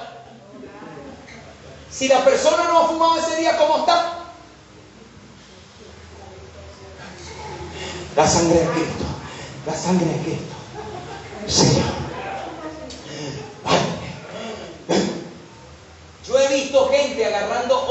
[1.89, 4.25] Si la persona no ha fumado ese día, ¿cómo está?
[8.15, 9.05] La sangre de Cristo.
[9.65, 10.55] La sangre de Cristo.
[11.47, 12.07] Señor.
[16.27, 17.25] Yo he visto gente
[17.57, 17.85] agarrando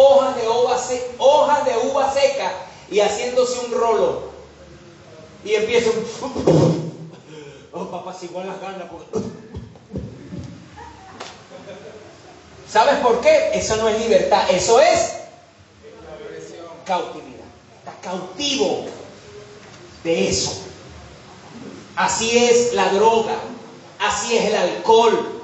[1.19, 2.53] hojas de uva, seca
[2.91, 4.23] y haciéndose un rolo.
[5.45, 6.87] Y empieza un...
[7.79, 8.89] Oh, papá, si igual las ganas.
[12.67, 13.51] ¿Sabes por qué?
[13.53, 15.13] Eso no es libertad, eso es
[16.87, 17.45] cautividad.
[17.81, 18.87] Estás cautivo
[20.05, 20.63] de eso.
[21.97, 23.37] Así es la droga,
[23.99, 25.43] así es el alcohol,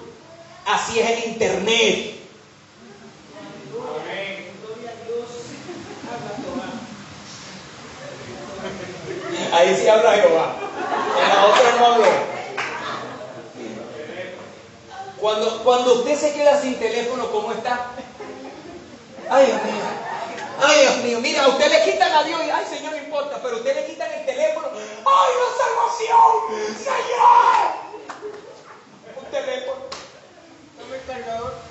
[0.65, 2.12] así es el internet.
[9.53, 10.57] Ahí sí habla Jehová.
[11.21, 12.07] En la otra no habló.
[15.19, 17.91] Cuando, cuando usted se queda sin teléfono, ¿cómo está?
[19.31, 19.83] Ay, Dios mío.
[20.61, 21.21] Ay, Dios mío.
[21.21, 23.87] Mira, a usted le quitan a Dios y, ay, Señor, no importa, pero usted le
[23.87, 24.69] quitan el teléfono.
[24.75, 26.77] ¡Ay, la salvación!
[26.77, 27.73] ¡Señor!
[29.17, 29.83] Un teléfono.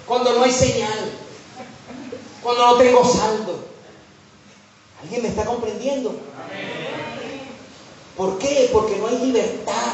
[0.08, 1.21] Cuando no hay señal.
[2.44, 3.60] Cuando no tengo saldo.
[5.02, 6.16] ¿Alguien me está comprendiendo?
[8.16, 8.70] ¿Por qué?
[8.72, 9.94] Porque no hay libertad.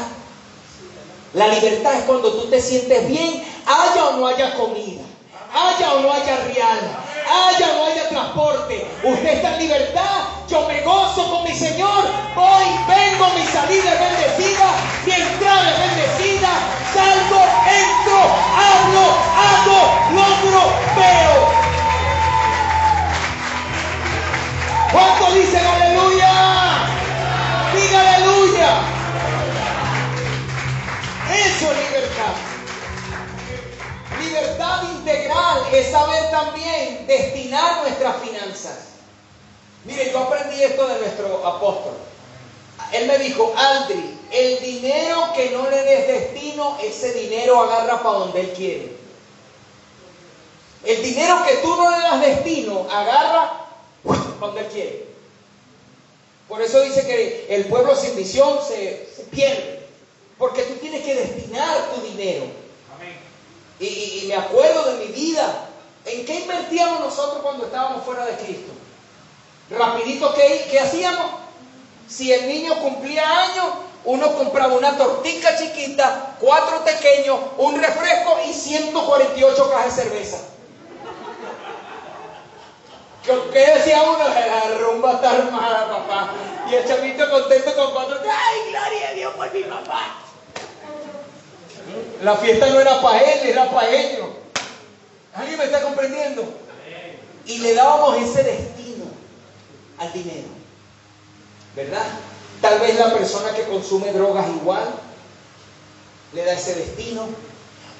[1.34, 5.02] La libertad es cuando tú te sientes bien, haya o no haya comida,
[5.52, 6.78] haya o no haya real,
[7.30, 8.86] haya o no haya transporte.
[9.04, 14.00] Usted está en libertad, yo me gozo con mi Señor, voy, vengo, mi salida es
[14.00, 14.74] bendecida,
[15.04, 15.12] mi
[37.08, 38.78] destinar nuestras finanzas.
[39.84, 41.94] Mire, yo aprendí esto de nuestro apóstol.
[42.92, 48.18] Él me dijo, Aldri, el dinero que no le des destino, ese dinero agarra para
[48.18, 48.92] donde él quiere.
[50.84, 53.66] El dinero que tú no le das destino, agarra
[54.04, 55.08] para donde él quiere.
[56.48, 59.86] Por eso dice que el pueblo sin visión se, pierde.
[60.38, 62.44] Porque tú tienes que destinar tu dinero.
[63.80, 65.67] Y, me acuerdo de mi vida.
[66.10, 68.72] ¿En qué invertíamos nosotros cuando estábamos fuera de Cristo?
[69.70, 71.26] Rapidito, ¿qué, hacíamos?
[72.08, 73.66] Si el niño cumplía años,
[74.04, 80.38] uno compraba una tortica chiquita, cuatro pequeños, un refresco y 148 cajas de cerveza.
[83.52, 84.26] ¿Qué decía uno?
[84.26, 86.30] La rumba está armada, papá.
[86.70, 88.20] Y el chavito contento con cuatro.
[88.22, 90.16] ¡Ay, gloria a Dios por mi papá!
[92.22, 94.28] La fiesta no era para él, era para ellos.
[95.38, 96.52] ¿Alguien me está comprendiendo?
[97.46, 99.04] Y le dábamos ese destino
[99.98, 100.48] al dinero.
[101.76, 102.06] ¿Verdad?
[102.60, 104.88] Tal vez la persona que consume drogas igual
[106.32, 107.28] le da ese destino.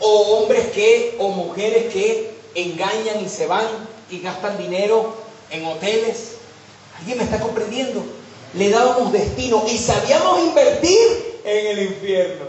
[0.00, 3.66] O hombres que, o mujeres que engañan y se van
[4.10, 5.16] y gastan dinero
[5.50, 6.38] en hoteles.
[6.98, 8.04] ¿Alguien me está comprendiendo?
[8.54, 12.46] Le dábamos destino y sabíamos invertir en el infierno.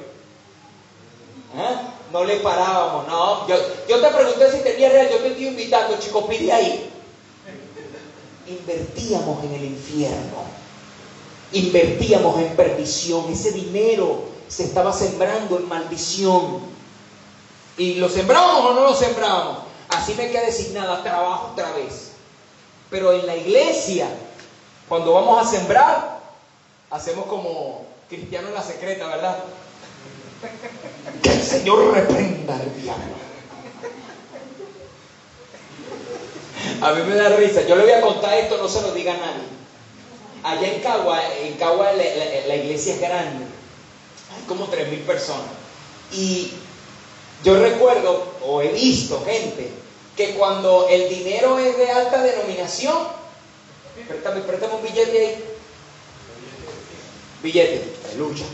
[1.56, 1.94] ¿Ah?
[2.12, 3.47] No le parábamos, no.
[3.47, 3.57] Yo,
[4.01, 6.91] te pregunté si tenía real, yo te estoy invitando, chico, pide ahí.
[8.47, 10.43] Invertíamos en el infierno.
[11.51, 13.32] Invertíamos en perdición.
[13.32, 16.62] Ese dinero se estaba sembrando en maldición.
[17.78, 19.60] ¿Y lo sembrábamos o no lo sembrábamos?
[19.89, 22.12] Así me queda designada trabajo otra vez.
[22.89, 24.07] Pero en la iglesia,
[24.88, 26.20] cuando vamos a sembrar,
[26.89, 29.38] hacemos como cristiano en la secreta, ¿verdad?
[31.22, 33.20] Que el Señor reprenda al diablo.
[36.82, 37.62] A mí me da risa.
[37.68, 39.60] Yo le voy a contar esto, no se lo diga a nadie.
[40.44, 43.46] Allá en Cagua, en Cagua la, iglesia es grande.
[44.36, 45.52] Hay como 3.000 personas.
[46.14, 46.54] Y
[47.44, 49.72] yo recuerdo o he visto gente
[50.16, 52.98] que cuando el dinero es de alta denominación,
[54.08, 55.44] préstame, préstame un billete ahí.
[57.44, 58.46] Billete, lucha.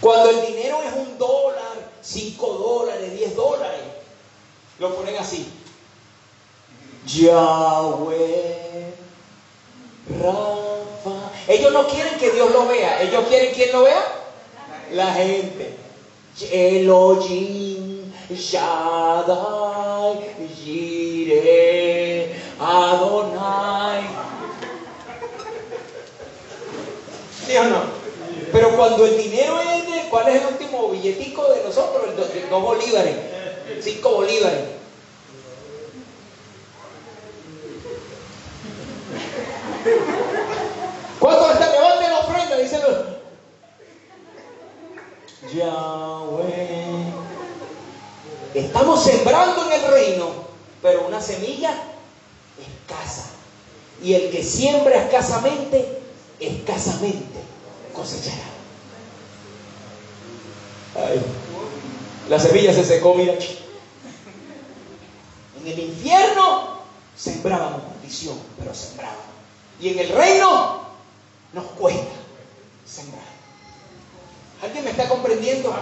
[0.00, 3.80] Cuando el dinero es un dólar, cinco dólares, diez dólares,
[4.78, 5.50] lo ponen así.
[7.06, 8.94] Yahweh,
[10.20, 11.30] Rafa.
[11.48, 14.04] Ellos no quieren que Dios lo vea, ellos quieren que lo vea.
[14.92, 15.76] La gente.
[16.50, 20.18] Elohim, Shaddai,
[20.62, 24.02] Jireh, Adonai.
[27.46, 27.95] ¿Sí o no?
[28.76, 32.14] Cuando el dinero es de, ¿cuál es el último billetico de nosotros,
[32.50, 33.16] dos, bolívares,
[33.82, 34.60] cinco bolívares.
[41.18, 41.72] ¿Cuántos están?
[41.72, 42.96] Levanten la ofrenda, dicen los.
[45.54, 47.12] Yahweh.
[48.54, 50.30] Estamos sembrando en el reino,
[50.82, 51.74] pero una semilla
[52.60, 53.30] escasa.
[54.02, 56.00] Y el que siembra escasamente,
[56.40, 57.40] escasamente
[57.94, 58.55] cosechará.
[60.96, 61.20] Ay,
[62.28, 63.34] la semilla se secó, mira.
[65.60, 66.80] En el infierno
[67.16, 69.24] sembrábamos maldición, pero sembrábamos.
[69.80, 70.80] Y en el reino
[71.52, 72.12] nos cuesta
[72.86, 73.35] sembrar.
[74.62, 75.76] ¿Alguien me está comprendiendo?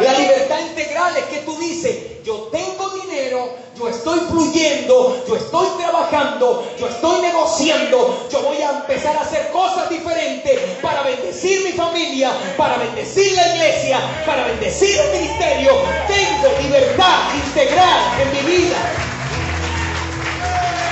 [0.00, 5.68] La libertad integral es que tú dices, yo tengo dinero, yo estoy fluyendo, yo estoy
[5.78, 11.72] trabajando, yo estoy negociando, yo voy a empezar a hacer cosas diferentes para bendecir mi
[11.72, 15.72] familia, para bendecir la iglesia, para bendecir el ministerio.
[16.06, 18.76] Tengo libertad integral en mi vida.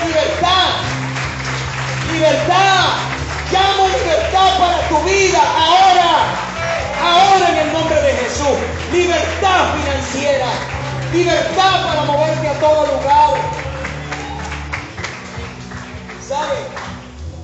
[0.06, 0.68] Libertad.
[2.12, 3.12] Libertad.
[3.50, 6.41] Llamo libertad para tu vida ahora.
[7.02, 8.56] Ahora en el nombre de Jesús.
[8.92, 10.46] Libertad financiera.
[11.12, 13.40] Libertad para moverte a todo lugar.
[16.28, 16.58] ¿Sabe?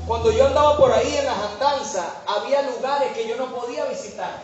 [0.07, 4.41] Cuando yo andaba por ahí en las andanzas, había lugares que yo no podía visitar.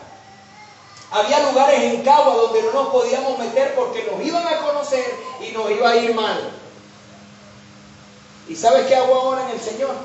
[1.11, 5.05] Había lugares en Cagua donde no nos podíamos meter porque nos iban a conocer
[5.39, 6.51] y nos iba a ir mal.
[8.49, 9.95] ¿Y sabes qué hago ahora en el Señor?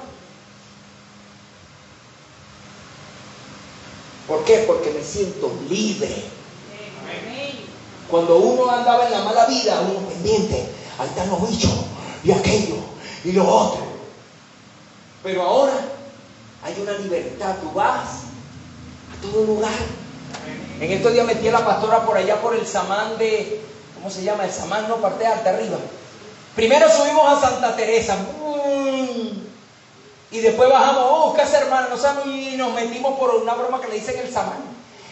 [4.31, 4.59] ¿Por qué?
[4.65, 6.09] Porque me siento libre.
[8.09, 10.69] Cuando uno andaba en la mala vida, uno pendiente,
[11.01, 11.73] ahí están los bichos
[12.23, 12.77] y aquello
[13.25, 13.81] y lo otro.
[15.25, 15.73] Pero ahora
[16.63, 18.21] hay una libertad, tú vas
[19.13, 19.75] a todo lugar.
[20.81, 23.61] En estos días metí a la pastora por allá por el samán de,
[23.97, 24.45] ¿cómo se llama?
[24.45, 25.77] El samán no parte alta arriba.
[26.55, 28.17] Primero subimos a Santa Teresa.
[30.33, 31.89] Y después bajamos, oh, ¿qué hace hermano?
[32.27, 34.63] Y nos metimos por una broma que le dicen el samán.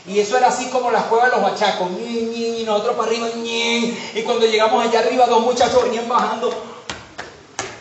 [0.06, 1.90] Y eso era así como las cuevas de los bachacos.
[2.00, 3.28] Y nosotros para arriba.
[3.34, 6.50] Y cuando llegamos allá arriba, dos muchachos venían bajando.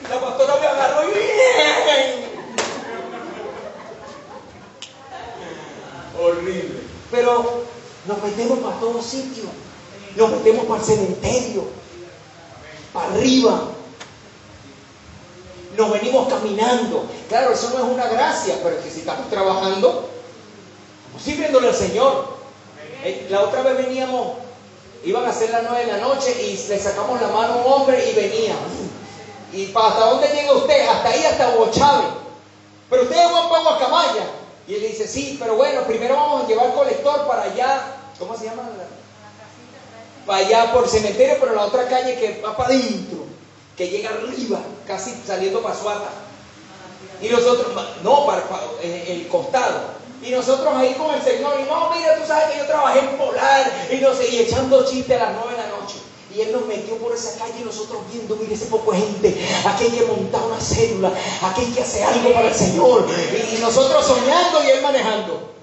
[0.04, 1.02] Y la pastora me agarró.
[6.20, 6.82] Horrible.
[7.12, 7.64] Pero
[8.08, 9.48] nos metemos para todos sitios.
[10.16, 11.66] Nos metemos para el cementerio.
[12.92, 13.62] Para arriba
[15.78, 17.06] nos venimos caminando.
[17.30, 20.10] Claro, eso no es una gracia, pero que si estamos trabajando,
[21.06, 22.38] estamos sirviéndole al Señor.
[23.04, 24.38] Eh, la otra vez veníamos,
[25.06, 27.74] iban a ser las nueve de la noche y le sacamos la mano a un
[27.74, 28.56] hombre y venía.
[29.54, 30.88] ¿Y para hasta dónde llega usted?
[30.90, 31.70] Hasta ahí, hasta Hugo
[32.90, 33.68] Pero usted es Juan Pablo.
[34.68, 37.82] Y él dice, sí, pero bueno, primero vamos a llevar colector para allá.
[38.20, 38.64] ¿Cómo se llama?
[40.26, 43.27] Para allá por cementerio, pero la otra calle que va para adentro
[43.78, 46.10] que llega arriba, casi saliendo para Suata.
[47.22, 47.68] Y nosotros,
[48.04, 48.44] no, para,
[48.82, 49.98] el costado.
[50.24, 53.18] Y nosotros ahí con el Señor, y no, mira, tú sabes que yo trabajé en
[53.18, 55.96] Polar, y no sé, y echando chistes a las nueve de la noche.
[56.36, 59.86] Y él nos metió por esa calle y nosotros viendo, mire ese poco gente, aquí
[59.86, 61.12] hay que montar una célula,
[61.42, 63.08] aquí hay que hacer algo para el Señor.
[63.10, 65.54] Y, nosotros soñando y él manejando.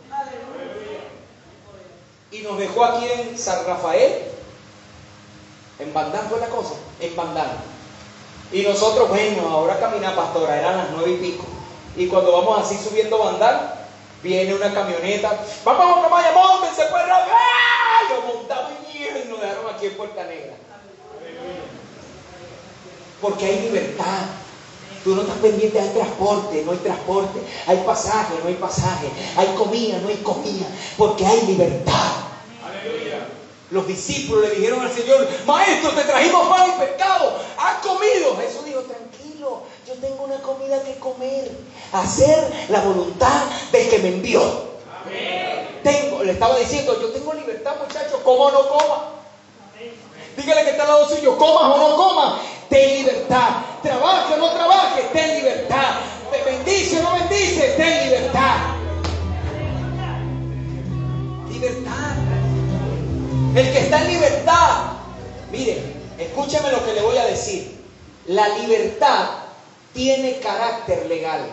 [2.31, 4.23] Y nos dejó aquí en San Rafael,
[5.81, 7.74] en Bandán fue la cosa, en Bandán.
[8.53, 11.45] Y nosotros, bueno, ahora camina pastora, eran las nueve y pico.
[11.97, 13.75] Y cuando vamos así subiendo bandal,
[14.23, 17.37] viene una camioneta, vamos, vamos, montense, pues rápido.
[17.37, 18.01] ¡Ah!
[18.11, 20.55] Lo montamos y nos dejaron aquí en Puerta Negra.
[23.21, 24.27] Porque hay libertad.
[25.03, 29.49] Tú no estás pendiente, hay transporte, no hay transporte, hay pasaje, no hay pasaje, hay
[29.49, 30.67] comida, no hay comida,
[30.97, 32.25] porque hay libertad.
[33.75, 38.37] Los discípulos le dijeron al Señor, maestro, te trajimos pan y pescado, has comido.
[38.37, 41.51] Jesús dijo, tranquilo, yo tengo una comida que comer,
[41.93, 44.41] hacer la voluntad del que me envió.
[45.83, 49.09] Tengo, le estaba diciendo, yo tengo libertad, muchachos, coma o no coma.
[50.37, 52.35] Dígale que está al lado suyo, comas o no comas,
[52.69, 53.49] ten libertad.
[53.83, 55.97] Trabaje o no trabaje, ten libertad.
[56.31, 58.57] Te bendice o no bendice, ten libertad.
[61.49, 62.24] Libertad.
[63.55, 64.79] El que está en libertad,
[65.53, 65.81] mire,
[66.19, 67.85] escúcheme lo que le voy a decir.
[68.27, 69.29] La libertad
[69.93, 71.47] tiene carácter legal.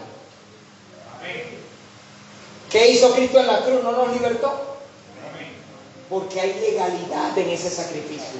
[2.71, 3.83] ¿Qué hizo Cristo en la cruz?
[3.83, 4.77] ¿No nos libertó?
[6.09, 8.39] Porque hay legalidad en ese sacrificio.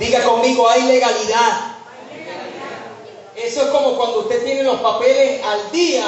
[0.00, 1.76] Diga conmigo, hay legalidad.
[3.36, 6.06] Eso es como cuando usted tiene los papeles al día.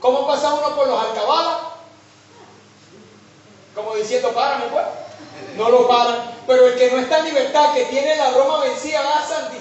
[0.00, 1.58] ¿Cómo pasa uno por los alcabalas?
[3.76, 5.05] Como diciendo, párame pues.
[5.56, 6.34] No lo paran.
[6.46, 9.58] Pero el que no está en libertad, que tiene la broma vencida, va Santi.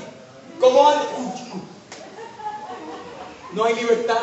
[0.59, 1.05] ¿Cómo anda?
[3.53, 4.21] No hay libertad.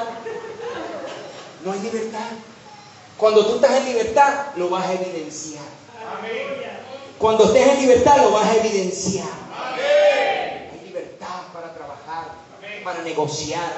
[1.64, 2.26] No hay libertad.
[3.16, 5.64] Cuando tú estás en libertad, lo vas a evidenciar.
[7.18, 9.28] Cuando estés en libertad, lo vas a evidenciar.
[10.72, 12.32] Hay libertad para trabajar,
[12.82, 13.72] para negociar,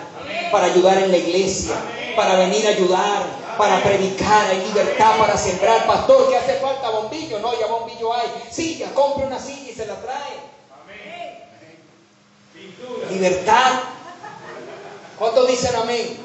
[0.50, 1.74] para ayudar en la iglesia,
[2.16, 3.26] para venir a ayudar,
[3.56, 4.50] para predicar.
[4.50, 5.86] Hay libertad para sembrar.
[5.86, 6.90] Pastor, ¿qué hace falta?
[6.90, 7.38] Bombillo.
[7.40, 8.28] No, ya bombillo hay.
[8.50, 10.54] Silla, compre una silla y se la trae.
[13.10, 13.72] Libertad.
[15.18, 16.18] ¿Cuántos dicen amén?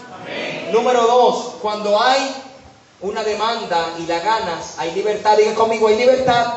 [0.71, 2.33] Número dos, cuando hay
[3.01, 5.37] una demanda y la ganas, hay libertad.
[5.37, 6.55] Diga conmigo, hay libertad.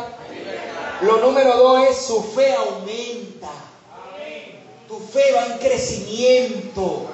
[1.03, 3.51] Lo número dos es su fe aumenta.
[4.89, 7.07] Tu fe va en crecimiento.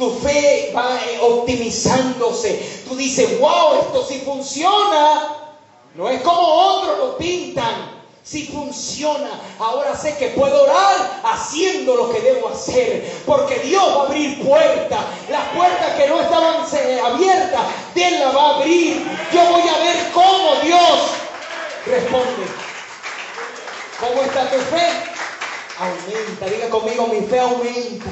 [0.00, 2.82] Tu fe va eh, optimizándose.
[2.88, 5.36] Tú dices, wow, esto sí funciona.
[5.94, 8.00] No es como otros lo pintan.
[8.22, 9.28] Si funciona,
[9.58, 14.42] ahora sé que puedo orar haciendo lo que debo hacer, porque Dios va a abrir
[14.42, 15.00] puertas.
[15.28, 17.60] Las puertas que no estaban eh, abiertas,
[17.94, 19.06] Él las va a abrir.
[19.34, 21.10] Yo voy a ver cómo Dios
[21.84, 22.46] responde.
[24.00, 24.86] ¿Cómo está tu fe?
[25.78, 26.46] Aumenta.
[26.46, 28.06] Diga conmigo, mi fe aumenta.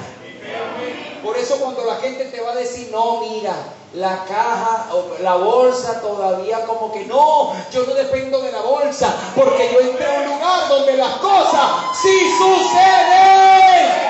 [1.22, 3.54] Por eso cuando la gente te va a decir, no, mira,
[3.94, 4.86] la caja,
[5.20, 10.06] la bolsa todavía como que no, yo no dependo de la bolsa, porque yo entré
[10.06, 14.08] a un lugar donde las cosas sí suceden.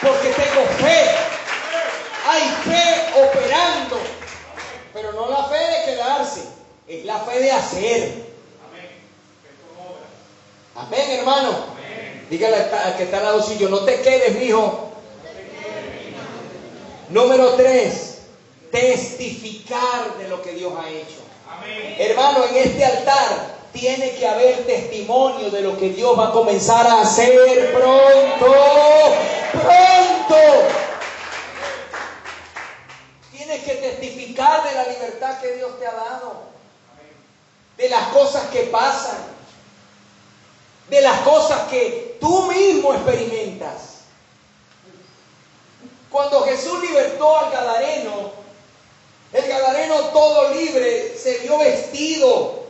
[0.00, 1.10] Porque tengo fe,
[2.28, 3.98] hay fe operando,
[4.92, 6.44] pero no la fe de quedarse,
[6.88, 8.32] es la fe de hacer.
[10.74, 11.71] Amén, hermano.
[12.32, 14.88] Dígale al que está al lado suyo, no te quedes, mijo.
[17.10, 18.20] Número tres,
[18.70, 21.20] testificar de lo que Dios ha hecho.
[21.98, 26.86] Hermano, en este altar tiene que haber testimonio de lo que Dios va a comenzar
[26.86, 27.70] a hacer.
[27.74, 28.54] Pronto.
[33.30, 36.44] Tienes que testificar de la libertad que Dios te ha dado.
[37.76, 39.18] De las cosas que pasan.
[40.88, 44.04] De las cosas que tú mismo experimentas.
[46.08, 48.30] Cuando Jesús libertó al Gadareno,
[49.32, 52.64] el Gadareno todo libre se vio vestido,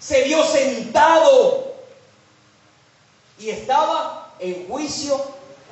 [0.00, 1.74] se vio sentado
[3.38, 5.16] y estaba en juicio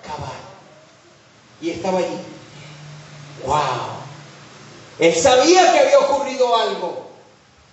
[0.03, 0.37] cabal.
[1.61, 2.19] Y estaba allí.
[3.47, 3.99] ¡Wow!
[4.99, 7.07] Él sabía que había ocurrido algo.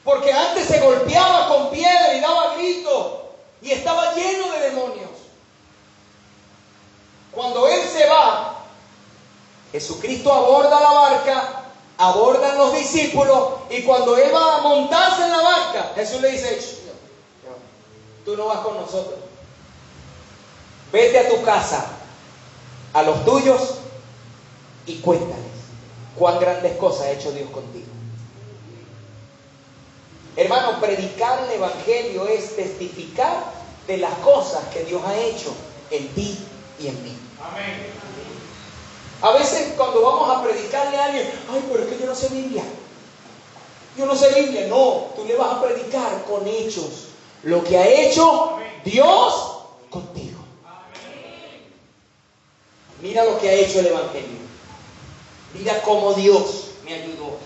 [0.03, 3.13] Porque antes se golpeaba con piedra y daba gritos.
[3.61, 5.09] Y estaba lleno de demonios.
[7.31, 8.59] Cuando él se va,
[9.71, 11.63] Jesucristo aborda la barca,
[11.97, 16.59] abordan los discípulos y cuando él va a montarse en la barca, Jesús le dice,
[18.23, 19.19] tú no vas con nosotros.
[20.93, 21.87] Vete a tu casa,
[22.93, 23.79] a los tuyos
[24.85, 25.34] y cuéntales
[26.25, 27.85] cuán grandes cosas ha hecho Dios contigo.
[30.35, 33.43] Hermano, predicar el Evangelio es testificar
[33.85, 35.53] de las cosas que Dios ha hecho
[35.91, 36.35] en ti
[36.79, 37.15] y en mí.
[37.39, 37.93] Amén.
[39.21, 42.29] A veces cuando vamos a predicarle a alguien, ay, pero es que yo no sé
[42.29, 42.63] Biblia.
[43.95, 44.65] Yo no sé Biblia.
[44.65, 47.09] No, tú le vas a predicar con hechos
[47.43, 49.57] lo que ha hecho Dios
[49.91, 50.39] contigo.
[53.03, 54.54] Mira lo que ha hecho el Evangelio.
[55.57, 57.37] Mira cómo Dios me ayudó.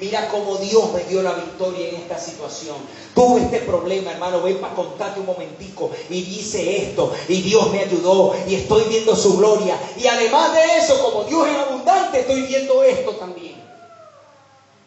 [0.00, 2.76] Mira cómo Dios me dio la victoria en esta situación.
[3.14, 4.42] Tuve este problema, hermano.
[4.42, 5.90] Ven para contarte un momentico.
[6.08, 7.12] Y dice esto.
[7.28, 8.36] Y Dios me ayudó.
[8.46, 9.76] Y estoy viendo su gloria.
[9.96, 13.60] Y además de eso, como Dios es abundante, estoy viendo esto también.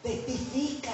[0.02, 0.94] Testifica.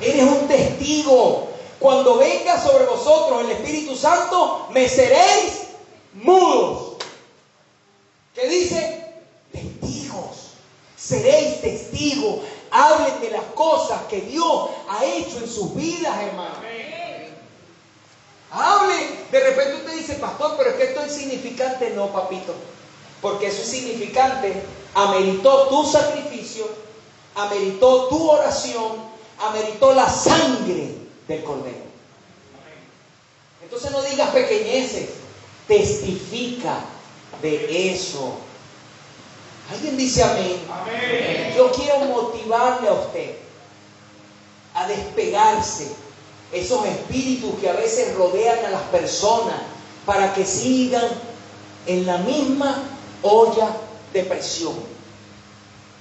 [0.00, 1.48] Eres un testigo.
[1.78, 5.62] Cuando venga sobre vosotros el Espíritu Santo, me seréis
[6.14, 6.94] mudos.
[8.34, 9.01] ¿Qué dice?
[11.02, 12.44] Seréis testigos.
[12.70, 16.54] Hablen de las cosas que Dios ha hecho en sus vidas, hermano.
[18.50, 19.26] Hablen.
[19.32, 21.90] De repente usted dice, pastor, pero es que esto es significante.
[21.90, 22.54] No, papito.
[23.20, 24.62] Porque eso es significante.
[24.94, 26.68] Ameritó tu sacrificio,
[27.34, 28.92] ameritó tu oración,
[29.40, 30.96] ameritó la sangre
[31.26, 31.92] del cordero.
[33.62, 35.10] Entonces no digas pequeñeces,
[35.66, 36.84] testifica
[37.40, 38.36] de eso.
[39.70, 40.60] ¿Alguien dice amén?
[41.56, 43.36] Yo quiero motivarle a usted
[44.74, 45.88] a despegarse
[46.52, 49.54] esos espíritus que a veces rodean a las personas
[50.04, 51.06] para que sigan
[51.86, 52.82] en la misma
[53.22, 53.68] olla
[54.12, 54.74] de presión.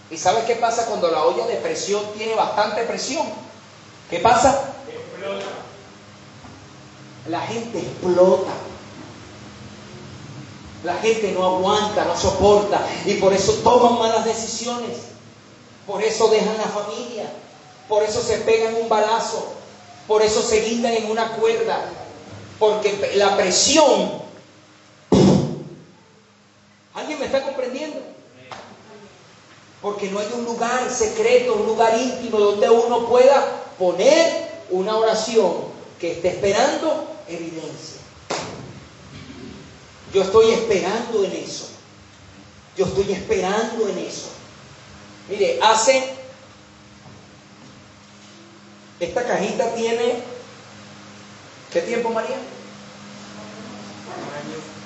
[0.10, 3.26] ¿Y sabes qué pasa cuando la olla de presión tiene bastante presión?
[4.10, 4.74] ¿Qué pasa?
[4.90, 5.46] Explota.
[7.30, 8.52] La gente explota.
[10.84, 14.98] La gente no aguanta, no soporta y por eso toman malas decisiones.
[15.86, 17.32] Por eso dejan la familia.
[17.88, 19.54] Por eso se pegan un balazo.
[20.08, 21.86] Por eso se guindan en una cuerda.
[22.60, 24.22] Porque la presión...
[26.94, 28.00] ¿Alguien me está comprendiendo?
[29.82, 35.54] Porque no hay un lugar secreto, un lugar íntimo donde uno pueda poner una oración
[36.00, 38.01] que esté esperando evidencia.
[40.14, 41.70] Yo estoy esperando en eso.
[42.78, 44.30] Yo estoy esperando en eso.
[45.30, 46.16] Mire, hace...
[49.00, 50.16] Esta cajita tiene...
[51.72, 52.38] ¿Qué tiempo, María?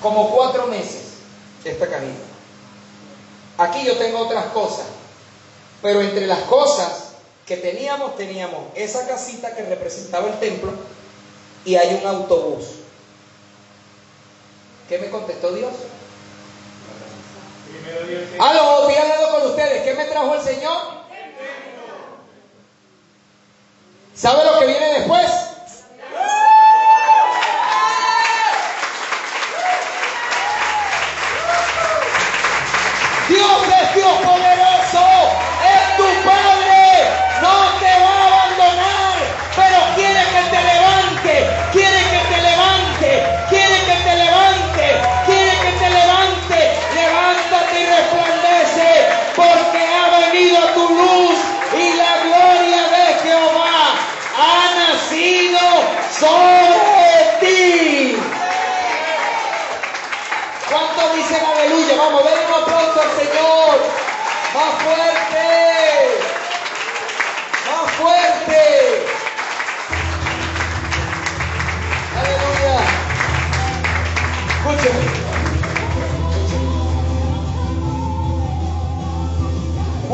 [0.01, 1.05] Como cuatro meses
[1.63, 2.23] esta cajita.
[3.57, 4.85] Aquí yo tengo otras cosas.
[5.81, 7.13] Pero entre las cosas
[7.45, 10.73] que teníamos, teníamos esa casita que representaba el templo
[11.63, 12.65] y hay un autobús.
[14.87, 15.73] ¿Qué me contestó Dios?
[18.39, 19.83] Aló, díganlo con ustedes.
[19.83, 20.77] ¿Qué me trajo el Señor?
[24.15, 25.44] ¿Sabe lo que viene después?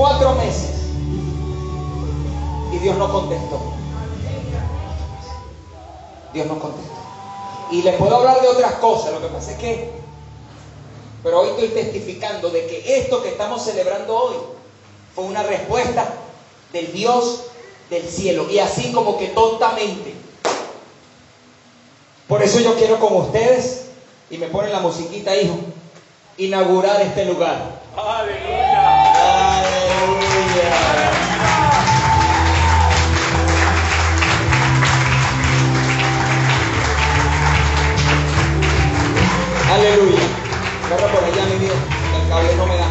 [0.02, 0.72] Cuatro meses.
[2.74, 3.62] Y Dios no contestó.
[6.34, 6.96] Dios no contestó.
[7.70, 9.12] Y les puedo hablar de otras cosas.
[9.14, 9.92] Lo que pasa es que
[11.22, 14.38] pero hoy estoy testificando de que esto que estamos celebrando hoy
[15.14, 16.12] fue una respuesta
[16.74, 17.44] del Dios
[17.92, 18.50] del cielo.
[18.50, 20.16] Y así como que tontamente.
[22.28, 23.90] Por eso yo quiero con ustedes,
[24.32, 25.58] y me ponen la musiquita, hijo,
[26.38, 27.80] inaugurar este lugar.
[27.96, 29.01] Aleluya.
[39.72, 40.20] Aleluya.
[40.90, 41.66] Corre por allá, mi.
[41.66, 42.88] El cable no me da.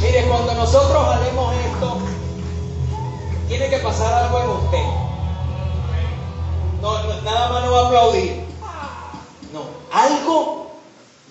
[0.00, 1.98] Mire, cuando nosotros haremos esto,
[3.48, 4.84] tiene que pasar algo en usted.
[6.82, 8.44] No, nada más no va a aplaudir.
[9.52, 10.72] No, algo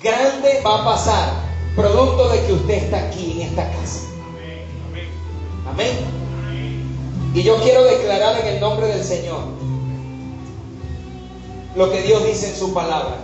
[0.01, 1.33] grande va a pasar,
[1.75, 4.01] producto de que usted está aquí en esta casa.
[5.69, 5.97] Amén.
[7.33, 9.41] Y yo quiero declarar en el nombre del Señor
[11.75, 13.17] lo que Dios dice en su palabra.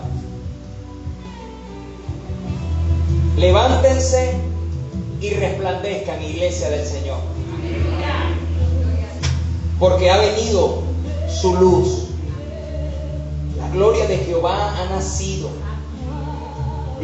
[3.37, 4.39] Levántense
[5.19, 7.17] y resplandezcan, iglesia del Señor.
[9.79, 10.83] Porque ha venido
[11.29, 12.05] su luz.
[13.57, 15.49] La gloria de Jehová ha nacido.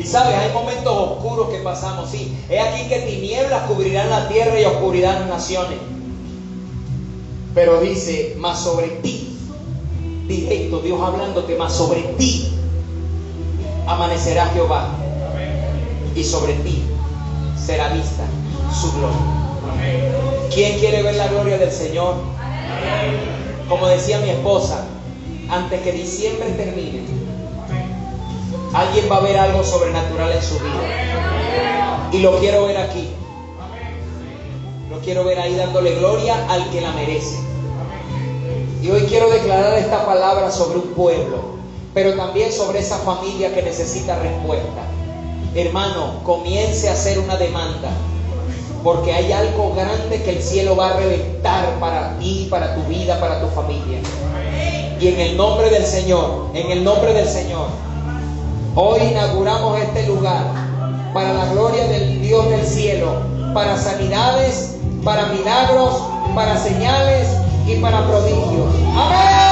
[0.01, 2.35] Y sabes, hay momentos oscuros que pasamos, sí.
[2.49, 5.77] Es aquí que tinieblas cubrirán la tierra y oscuridad las naciones.
[7.53, 9.37] Pero dice, más sobre ti,
[10.27, 12.51] directo, Dios hablándote, más sobre ti
[13.85, 14.89] amanecerá Jehová.
[16.15, 16.81] Y sobre ti
[17.63, 18.23] será vista
[18.81, 20.49] su gloria.
[20.51, 22.15] ¿Quién quiere ver la gloria del Señor?
[23.69, 24.83] Como decía mi esposa,
[25.47, 27.03] antes que diciembre termine,
[28.73, 32.09] alguien va a ver algo sobrenatural en su vida.
[32.11, 33.09] Y lo quiero ver aquí.
[34.89, 37.39] Lo quiero ver ahí dándole gloria al que la merece.
[38.81, 41.37] Y hoy quiero declarar esta palabra sobre un pueblo,
[41.93, 44.81] pero también sobre esa familia que necesita respuesta.
[45.53, 47.91] Hermano, comience a hacer una demanda,
[48.83, 53.19] porque hay algo grande que el cielo va a reventar para ti, para tu vida,
[53.19, 53.99] para tu familia.
[54.99, 57.67] Y en el nombre del Señor, en el nombre del Señor,
[58.75, 60.45] hoy inauguramos este lugar
[61.13, 63.21] para la gloria del Dios del cielo,
[63.53, 66.01] para sanidades, para milagros,
[66.35, 67.27] para señales
[67.67, 68.73] y para prodigios.
[68.95, 69.50] Amén.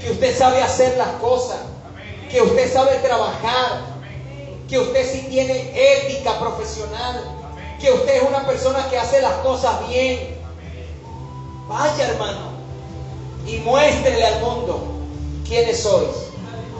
[0.00, 1.58] Que usted sabe hacer las cosas.
[2.30, 3.90] Que usted sabe trabajar
[4.70, 7.20] que usted sí tiene ética profesional,
[7.80, 10.38] que usted es una persona que hace las cosas bien.
[11.68, 12.52] Vaya hermano
[13.46, 14.80] y muéstrele al mundo
[15.46, 16.30] quiénes sois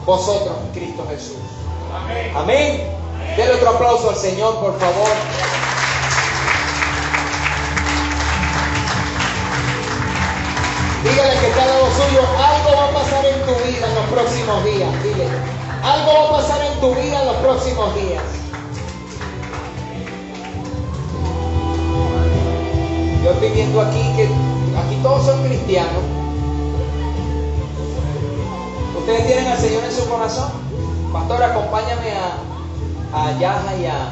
[0.05, 1.37] vosotros, Cristo Jesús.
[1.93, 2.31] Amén.
[2.33, 2.81] Amén.
[3.55, 5.09] Otro aplauso al Señor, por favor.
[11.21, 14.65] Que está al lado suyo, algo va a pasar en tu vida en los próximos
[14.65, 15.03] días.
[15.03, 15.27] Dile.
[15.83, 18.23] Algo va a pasar en tu vida en los próximos días.
[23.23, 26.03] Yo estoy viendo aquí que aquí todos son cristianos.
[28.97, 30.51] ¿Ustedes tienen al Señor en su corazón?
[31.13, 34.09] Pastor, acompáñame a, a Yaja y a,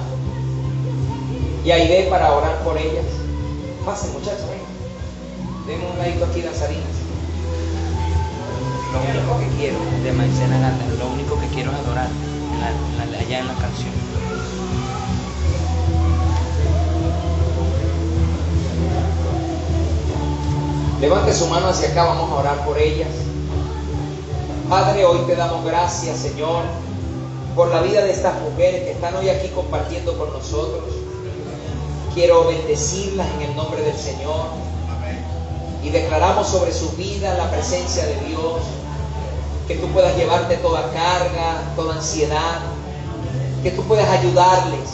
[1.65, 3.05] y a Ide para orar por ellas.
[3.83, 5.65] Pasen muchachos, vengan.
[5.65, 6.98] Denme un ladito aquí de Salinas
[8.91, 12.07] lo único que quiero de Maicena Gata, lo único que quiero es adorar
[13.19, 13.91] allá en la canción.
[20.99, 23.09] Levante su mano hacia acá, vamos a orar por ellas.
[24.67, 26.63] Padre, hoy te damos gracias, Señor,
[27.55, 30.83] por la vida de estas mujeres que están hoy aquí compartiendo con nosotros.
[32.13, 34.47] Quiero bendecirlas en el nombre del Señor
[35.83, 38.61] y declaramos sobre su vida la presencia de Dios,
[39.69, 42.59] que tú puedas llevarte toda carga, toda ansiedad,
[43.61, 44.89] que tú puedas ayudarles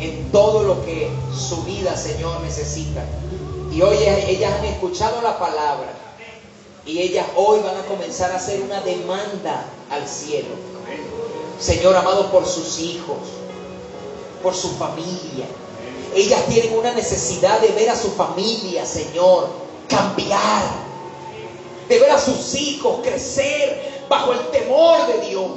[0.00, 3.02] en todo lo que su vida, Señor, necesita.
[3.72, 5.88] Y hoy ellas han escuchado la palabra
[6.84, 10.54] y ellas hoy van a comenzar a hacer una demanda al cielo.
[11.58, 13.16] Señor amado, por sus hijos,
[14.42, 15.46] por su familia.
[16.14, 19.48] Ellas tienen una necesidad de ver a su familia, Señor,
[19.88, 20.85] cambiar,
[21.88, 25.50] de ver a sus hijos crecer bajo el temor de Dios.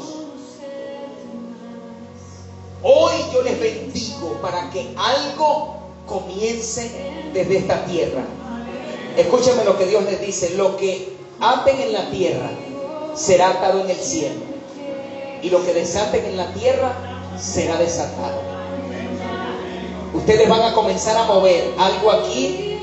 [2.82, 6.92] Hoy yo les bendigo para que algo comience
[7.34, 8.24] desde esta tierra.
[9.18, 12.50] Escúchame lo que Dios les dice, lo que aten en la tierra
[13.16, 14.50] será atado en el cielo
[15.42, 16.94] y lo que desaten en la tierra
[17.38, 18.42] será desatado.
[20.14, 22.78] Ustedes van a comenzar a mover algo aquí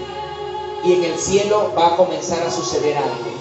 [0.84, 3.36] y en el cielo va a comenzar a suceder algo.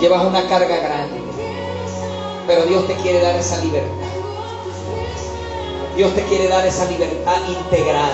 [0.00, 1.20] Llevas una carga grande,
[2.46, 4.06] pero Dios te quiere dar esa libertad.
[5.96, 8.12] Dios te quiere dar esa libertad integral,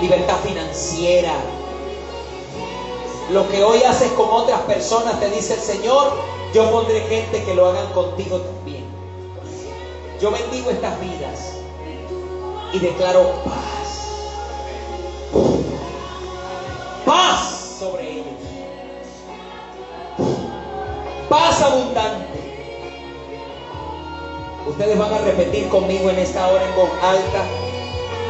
[0.00, 1.34] libertad financiera.
[3.30, 6.12] Lo que hoy haces con otras personas, te dice el Señor,
[6.54, 8.84] yo pondré gente que lo hagan contigo también.
[10.20, 11.52] Yo bendigo estas vidas
[12.72, 13.86] y declaro paz
[17.06, 18.05] paz sobre
[21.28, 22.38] Paz abundante.
[24.66, 27.44] Ustedes van a repetir conmigo en esta hora en voz alta.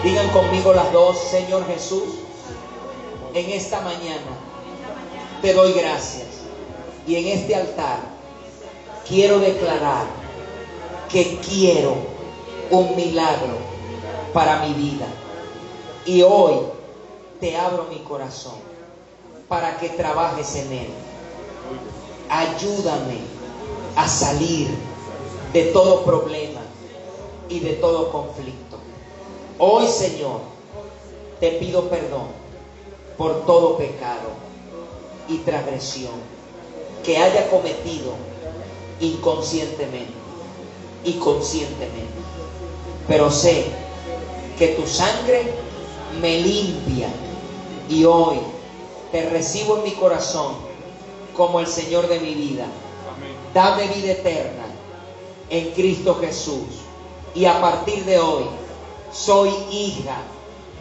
[0.02, 2.04] Digan conmigo las dos, Señor Jesús,
[3.34, 4.46] en esta mañana
[5.42, 6.26] te doy gracias.
[7.06, 7.98] Y en este altar
[9.06, 10.06] quiero declarar
[11.08, 11.96] que quiero
[12.70, 13.58] un milagro
[14.32, 15.06] para mi vida.
[16.04, 16.54] Y hoy
[17.40, 18.54] te abro mi corazón
[19.48, 21.05] para que trabajes en él.
[22.28, 23.18] Ayúdame
[23.94, 24.68] a salir
[25.52, 26.60] de todo problema
[27.48, 28.78] y de todo conflicto.
[29.58, 30.40] Hoy, Señor,
[31.40, 32.28] te pido perdón
[33.16, 34.30] por todo pecado
[35.28, 36.12] y transgresión
[37.04, 38.14] que haya cometido
[39.00, 40.12] inconscientemente
[41.04, 42.06] y conscientemente.
[43.06, 43.66] Pero sé
[44.58, 45.52] que tu sangre
[46.20, 47.08] me limpia
[47.88, 48.38] y hoy
[49.12, 50.65] te recibo en mi corazón
[51.36, 52.66] como el Señor de mi vida.
[53.54, 54.64] Dame vida eterna
[55.50, 56.84] en Cristo Jesús.
[57.34, 58.44] Y a partir de hoy
[59.12, 60.16] soy hija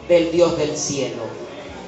[0.07, 1.23] del Dios del cielo.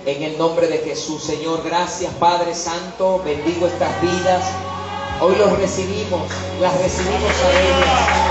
[0.06, 4.46] En el nombre de Jesús, Señor, gracias Padre Santo, bendigo estas vidas.
[5.20, 6.22] Hoy los recibimos,
[6.62, 8.28] las recibimos a ellas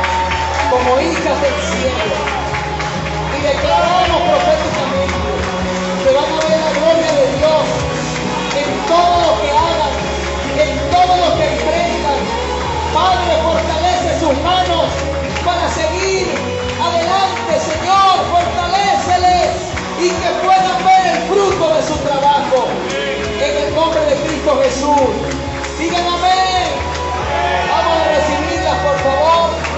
[0.70, 2.14] como hijas del cielo.
[3.36, 5.36] Y declaramos proféticamente
[6.04, 7.64] que van a ver la gloria de Dios
[8.56, 9.65] en todo lo que en
[11.06, 12.20] todo lo que emprendan.
[12.92, 14.86] Padre, fortalece sus manos
[15.44, 16.26] para seguir
[16.82, 19.50] adelante, Señor, fortaleceles
[20.00, 22.68] y que puedan ver el fruto de su trabajo.
[23.40, 25.10] En el nombre de Cristo Jesús.
[25.78, 26.68] Digan amén.
[27.70, 29.75] Vamos a recibirlas, por favor.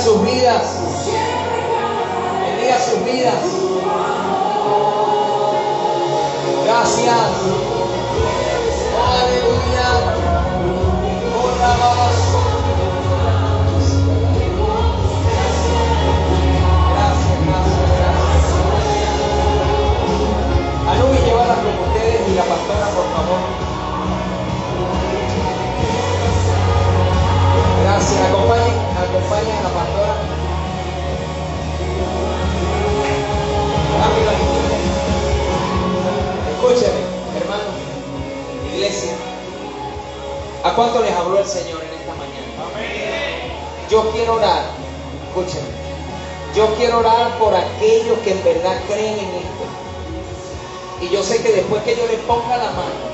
[0.00, 0.76] Sus vidas.
[2.42, 3.59] Bendiga sus vidas.
[29.30, 29.70] Acompañen a
[36.50, 37.00] Escúcheme,
[37.36, 37.70] hermano,
[38.74, 39.12] iglesia.
[40.64, 42.40] ¿A cuánto les habló el Señor en esta mañana?
[43.88, 44.64] Yo quiero orar,
[45.28, 45.68] escúcheme.
[46.56, 49.64] Yo quiero orar por aquellos que en verdad creen en esto.
[51.02, 53.10] Y yo sé que después que yo les ponga la mano,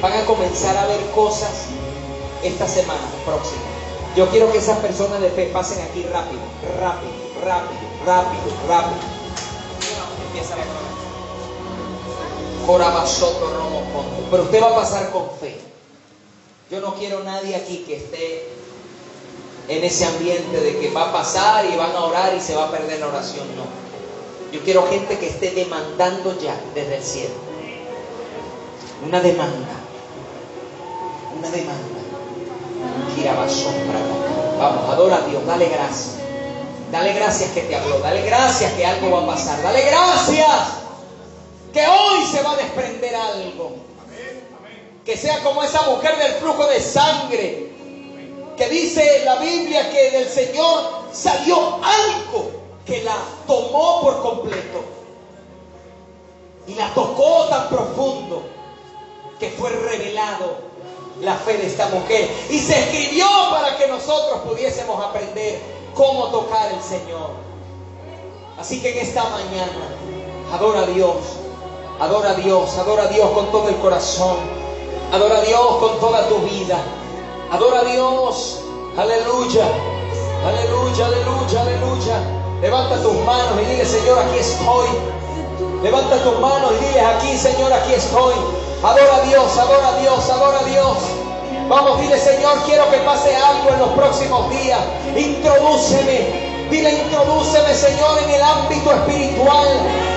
[0.00, 1.66] van a comenzar a ver cosas
[2.42, 3.65] esta semana próxima.
[4.16, 6.40] Yo quiero que esas personas de fe pasen aquí rápido,
[6.80, 7.12] rápido,
[7.44, 9.00] rápido, rápido, rápido.
[10.28, 10.64] Empieza la.
[12.66, 13.82] Corabasoto Romo.
[14.30, 15.60] Pero usted va a pasar con fe.
[16.70, 18.48] Yo no quiero nadie aquí que esté
[19.68, 22.68] en ese ambiente de que va a pasar y van a orar y se va
[22.68, 23.46] a perder la oración.
[23.54, 23.64] No.
[24.50, 27.34] Yo quiero gente que esté demandando ya desde el cielo.
[29.06, 29.76] Una demanda.
[31.38, 31.95] Una demanda.
[34.58, 36.16] Vamos, adora a Dios, dale gracias.
[36.90, 40.50] Dale gracias que te habló, dale gracias que algo va a pasar, dale gracias
[41.72, 43.76] que hoy se va a desprender algo.
[45.04, 47.72] Que sea como esa mujer del flujo de sangre,
[48.56, 52.50] que dice la Biblia que del Señor salió algo
[52.86, 53.16] que la
[53.46, 54.84] tomó por completo
[56.66, 58.42] y la tocó tan profundo
[59.38, 60.65] que fue revelado
[61.20, 65.60] la fe de esta mujer y se escribió para que nosotros pudiésemos aprender
[65.94, 67.30] cómo tocar el Señor.
[68.58, 69.88] Así que en esta mañana,
[70.52, 71.16] adora a Dios,
[72.00, 74.36] adora a Dios, adora a Dios con todo el corazón,
[75.12, 76.78] adora a Dios con toda tu vida,
[77.50, 78.60] adora a Dios,
[78.96, 79.66] aleluya,
[80.46, 82.36] aleluya, aleluya, aleluya.
[82.60, 84.88] Levanta tus manos y dile, Señor, aquí estoy.
[85.82, 88.34] Levanta tus manos y dile, aquí, Señor, aquí estoy.
[88.82, 90.98] Adora a Dios, adora a Dios, adora a Dios.
[91.68, 94.80] Vamos, dile, Señor, quiero que pase algo en los próximos días.
[95.16, 96.68] Introdúceme.
[96.70, 99.68] Dile, introdúceme, Señor, en el ámbito espiritual.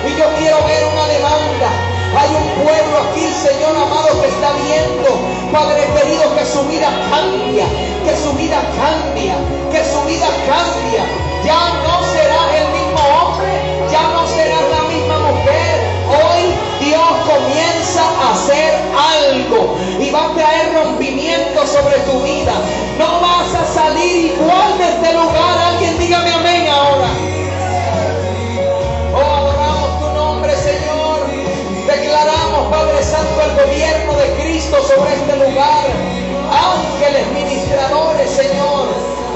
[0.06, 1.70] Y yo quiero ver una demanda.
[2.18, 5.08] Hay un pueblo aquí, Señor amado, que está viendo,
[5.52, 7.66] Padre querido, que su vida cambia,
[8.04, 9.34] que su vida cambia,
[9.70, 11.04] que su vida cambia.
[11.44, 15.79] Ya no serás el mismo hombre, ya no serás la misma mujer.
[16.80, 22.52] Dios comienza a hacer algo y va a traer rompimiento sobre tu vida.
[22.98, 25.58] No vas a salir igual de este lugar.
[25.58, 27.08] Alguien dígame amén ahora.
[29.12, 31.20] Oh, adoramos tu nombre, Señor.
[31.86, 35.84] Declaramos, Padre Santo, el gobierno de Cristo sobre este lugar.
[36.50, 38.88] Ángeles ministradores, Señor,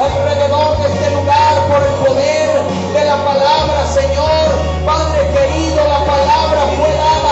[0.02, 2.50] alrededor de este lugar por el poder
[2.94, 4.74] de la palabra, Señor.
[4.86, 7.23] Padre querido, la palabra fue dada.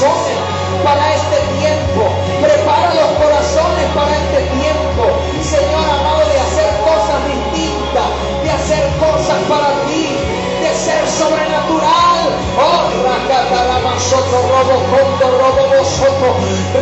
[0.00, 2.08] Para este tiempo.
[2.40, 5.02] Prepara los corazones para este tiempo.
[5.44, 8.08] Señor amado, de hacer cosas distintas,
[8.42, 10.16] de hacer cosas para ti,
[10.62, 11.10] de ser
[14.00, 16.30] soto robo condo robo soto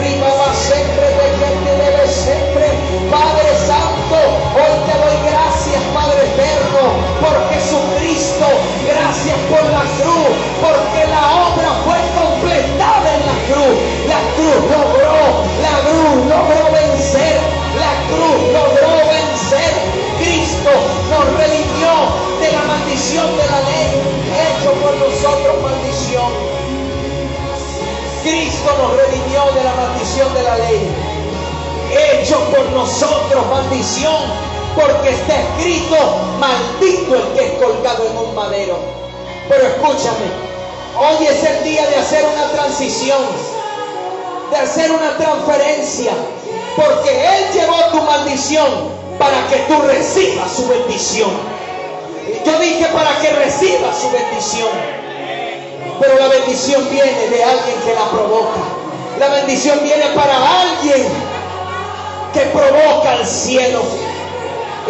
[0.01, 2.67] ribaba siempre de que te debe siempre
[3.11, 4.17] Padre Santo
[4.55, 8.47] hoy te doy gracias Padre eterno por Jesucristo
[8.87, 10.31] gracias por la cruz
[10.63, 11.98] porque la obra fue
[13.27, 13.75] la cruz
[14.07, 15.19] la cruz logró
[15.63, 17.41] la cruz logró vencer
[17.79, 19.73] la cruz logró vencer
[20.19, 20.71] Cristo
[21.11, 21.93] nos redimió
[22.41, 23.89] de la maldición de la ley
[24.47, 26.33] hecho por nosotros maldición
[28.23, 31.19] Cristo nos redimió de la maldición de la ley
[31.91, 34.17] hecho por nosotros maldición,
[34.75, 35.97] porque está escrito,
[36.39, 38.79] maldito el que es colgado en un madero.
[39.49, 40.27] Pero escúchame,
[40.99, 43.23] hoy es el día de hacer una transición,
[44.51, 46.13] de hacer una transferencia,
[46.77, 51.31] porque Él llevó tu maldición para que tú recibas su bendición.
[52.45, 54.69] Yo dije para que recibas su bendición,
[56.01, 58.61] pero la bendición viene de alguien que la provoca.
[59.19, 61.09] La bendición viene para alguien
[62.33, 63.83] que provoca el cielo.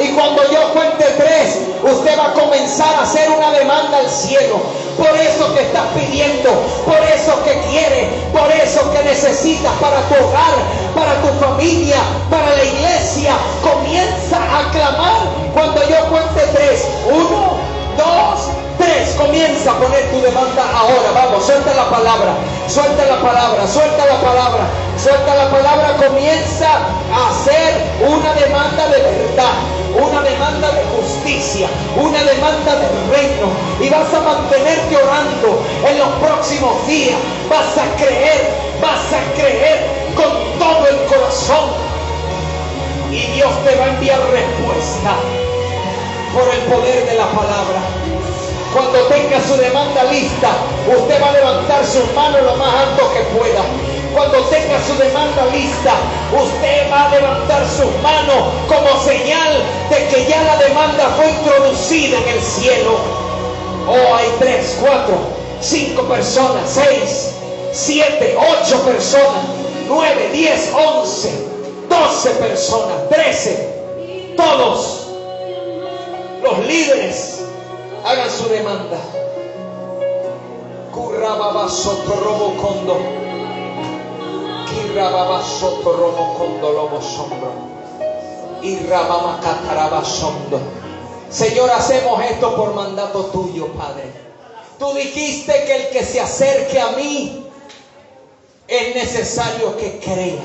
[0.01, 4.61] Y cuando yo cuente tres, usted va a comenzar a hacer una demanda al cielo.
[4.99, 6.51] Por eso que estás pidiendo,
[6.85, 10.55] por eso que quiere, por eso que necesitas para tu hogar,
[10.93, 13.35] para tu familia, para la iglesia.
[13.63, 15.23] Comienza a clamar
[15.55, 16.85] cuando yo cuente tres.
[17.07, 17.59] Uno,
[17.97, 19.15] dos, tres.
[19.17, 21.15] Comienza a poner tu demanda ahora.
[21.15, 22.35] Vamos, suelta la palabra,
[22.67, 24.65] suelta la palabra, suelta la palabra,
[24.99, 25.97] suelta la palabra.
[26.09, 26.71] Comienza
[27.15, 29.55] a hacer una demanda de verdad,
[29.95, 33.47] una demanda de justicia, una demanda del reino.
[33.81, 37.17] Y vas a mantenerte orando en los próximos días.
[37.49, 38.51] Vas a creer,
[38.81, 41.71] vas a creer con todo el corazón.
[43.11, 45.17] Y Dios te va a enviar respuesta
[46.35, 47.81] por el poder de la palabra.
[48.73, 50.51] Cuando tenga su demanda lista,
[50.87, 53.63] usted va a levantar sus manos lo más alto que pueda.
[54.19, 55.95] Cuando tenga su demanda lista,
[56.33, 62.19] usted va a levantar sus manos como señal de que ya la demanda fue introducida
[62.19, 62.99] en el cielo.
[63.87, 65.15] Oh, hay tres, cuatro,
[65.61, 67.31] cinco personas, seis,
[67.71, 69.45] siete, ocho personas,
[69.87, 71.31] nueve, diez, once,
[71.89, 75.11] doce personas, trece, todos
[76.43, 77.45] los líderes
[78.05, 78.99] hagan su demanda.
[80.93, 83.28] Currababa soto robo condo.
[91.31, 94.11] Señor, hacemos esto por mandato tuyo, Padre.
[94.79, 97.47] Tú dijiste que el que se acerque a mí
[98.67, 100.45] es necesario que crea.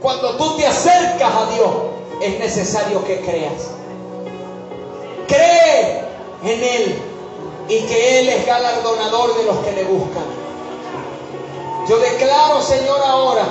[0.00, 1.70] Cuando tú te acercas a Dios,
[2.20, 3.70] es necesario que creas.
[5.28, 6.00] Cree
[6.44, 6.98] en Él
[7.68, 10.41] y que Él es galardonador de los que le buscan.
[11.88, 13.44] Yo declaro, Señor, ahora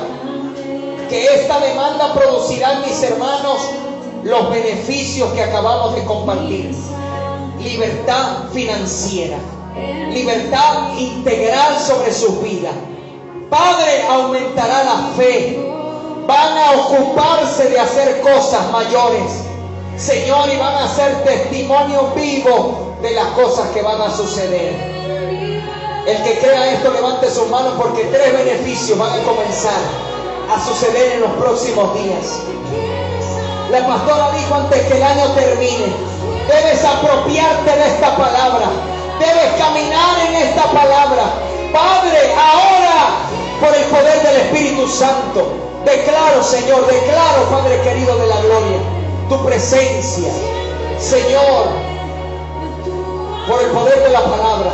[1.09, 3.57] que esta demanda producirá en mis hermanos
[4.23, 6.73] los beneficios que acabamos de compartir.
[7.59, 9.37] Libertad financiera,
[10.09, 12.73] libertad integral sobre sus vidas.
[13.49, 15.59] Padre, aumentará la fe.
[16.25, 19.43] Van a ocuparse de hacer cosas mayores.
[19.97, 24.73] Señor, y van a ser testimonio vivo de las cosas que van a suceder.
[26.05, 29.79] El que crea esto, levante sus manos porque tres beneficios van a comenzar
[30.51, 32.39] a suceder en los próximos días.
[33.69, 35.93] La pastora dijo antes que el año termine,
[36.47, 38.65] debes apropiarte de esta palabra,
[39.19, 41.23] debes caminar en esta palabra.
[41.71, 43.29] Padre, ahora,
[43.61, 45.53] por el poder del Espíritu Santo,
[45.85, 48.79] declaro, Señor, declaro, Padre querido de la gloria,
[49.29, 50.31] tu presencia,
[50.99, 51.67] Señor,
[53.47, 54.71] por el poder de la palabra,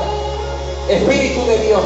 [0.90, 1.84] Espíritu de Dios.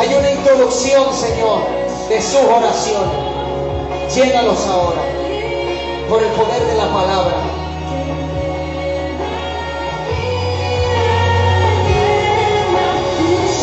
[0.00, 1.60] Hay una introducción, Señor,
[2.08, 4.14] de sus oraciones.
[4.14, 5.02] Llénalos ahora
[6.08, 7.36] por el poder de la palabra.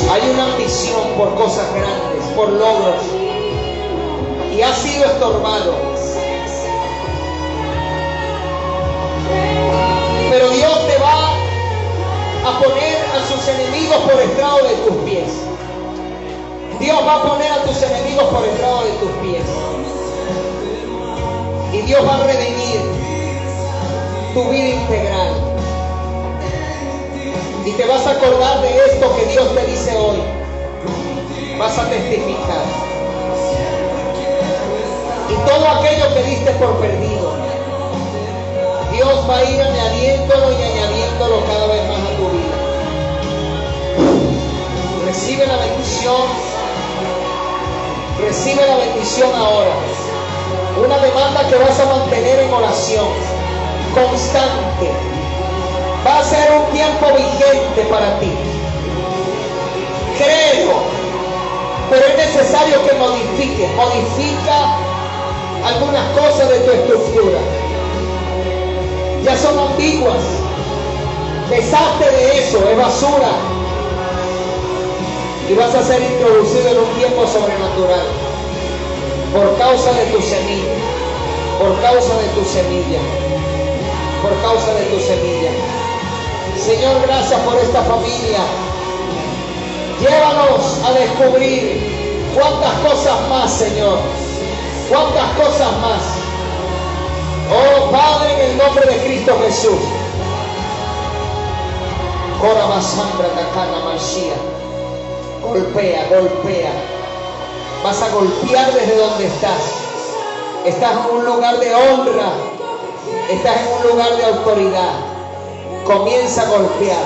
[0.09, 3.03] Hay una ambición por cosas grandes, por logros,
[4.55, 5.75] y ha sido estorbado.
[10.29, 10.96] Pero Dios te
[12.49, 15.27] a poner a sus enemigos por estrado de tus pies.
[16.79, 19.43] Dios va a poner a tus enemigos por estrado de tus pies.
[21.73, 22.81] Y Dios va a redimir
[24.33, 25.33] tu vida integral.
[27.65, 30.21] Y te vas a acordar de esto que Dios te dice hoy.
[31.59, 32.63] Vas a testificar.
[35.29, 37.33] Y todo aquello que diste por perdido,
[38.93, 42.06] Dios va a ir añadiéndolo y añadiéndolo cada vez más
[45.07, 46.21] Recibe la bendición.
[48.19, 49.71] Recibe la bendición ahora.
[50.83, 53.07] Una demanda que vas a mantener en oración,
[53.95, 54.91] constante.
[56.05, 58.33] Va a ser un tiempo vigente para ti.
[60.17, 60.73] Creo,
[61.89, 63.71] pero es necesario que modifiques.
[63.77, 64.75] Modifica
[65.65, 67.39] algunas cosas de tu estructura.
[69.23, 70.19] Ya son ambiguas.
[71.49, 73.46] Deshazte de eso, es basura.
[75.49, 78.05] Y vas a ser introducido en un tiempo sobrenatural.
[79.33, 80.73] Por causa de tu semilla.
[81.59, 82.99] Por causa de tu semilla.
[84.21, 85.51] Por causa de tu semilla.
[86.57, 88.39] Señor, gracias por esta familia.
[90.01, 93.99] Llévanos a descubrir cuántas cosas más, Señor.
[94.89, 96.01] Cuántas cosas más.
[97.49, 99.79] Oh Padre, en el nombre de Cristo Jesús.
[102.41, 104.56] Corabasambra Takana Mashiach.
[105.47, 106.71] Golpea, golpea.
[107.81, 109.61] Vas a golpear desde donde estás.
[110.65, 112.33] Estás en un lugar de honra.
[113.29, 114.93] Estás en un lugar de autoridad.
[115.85, 117.05] Comienza a golpear.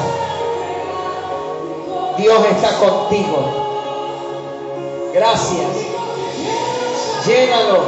[2.18, 3.38] Dios está contigo.
[5.13, 5.69] Gracias.
[7.27, 7.80] Llénalo.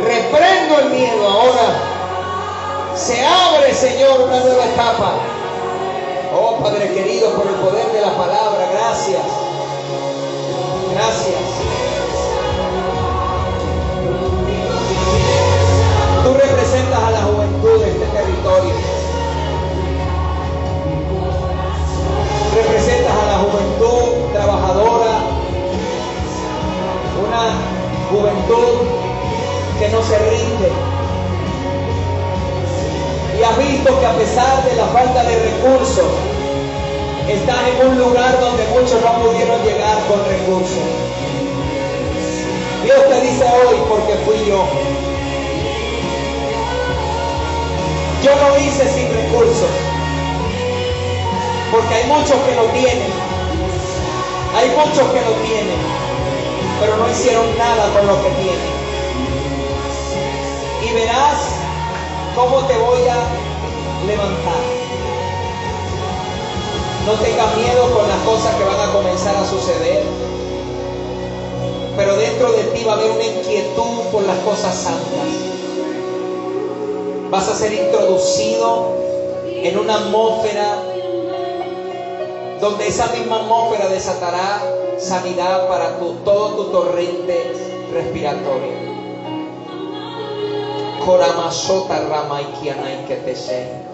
[0.00, 1.94] Reprendo el miedo ahora.
[2.96, 5.33] Se abre, Señor, una nueva etapa.
[6.36, 9.22] Oh Padre querido, por el poder de la palabra, gracias.
[10.92, 11.53] Gracias.
[38.84, 40.84] Muchos no pudieron llegar con recursos.
[42.82, 44.62] Dios te dice hoy porque fui yo.
[48.22, 49.70] Yo lo hice sin recursos.
[51.72, 53.10] Porque hay muchos que lo tienen.
[54.54, 55.78] Hay muchos que lo tienen.
[56.80, 58.74] Pero no hicieron nada con lo que tienen.
[60.86, 61.38] Y verás
[62.34, 63.16] cómo te voy a
[64.06, 64.73] levantar.
[67.06, 70.02] No tengas miedo con las cosas que van a comenzar a suceder.
[71.96, 75.28] Pero dentro de ti va a haber una inquietud por las cosas santas.
[77.30, 78.92] Vas a ser introducido
[79.46, 80.82] en una atmósfera
[82.60, 84.62] donde esa misma atmósfera desatará
[84.98, 87.52] sanidad para tu, todo tu torrente
[87.92, 88.84] respiratorio.
[92.08, 93.93] Ramaikiana iketese.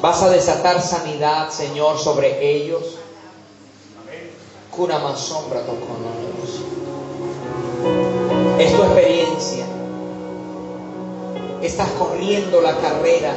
[0.00, 2.96] Vas a desatar sanidad, Señor, sobre ellos.
[4.70, 6.62] Kunamasombra tokonanos.
[8.58, 9.66] Es tu experiencia.
[11.60, 13.34] Estás corriendo la carrera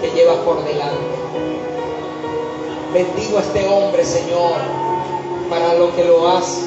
[0.00, 1.16] que llevas por delante.
[2.94, 4.54] Bendigo a este hombre, Señor,
[5.50, 6.62] para lo que lo has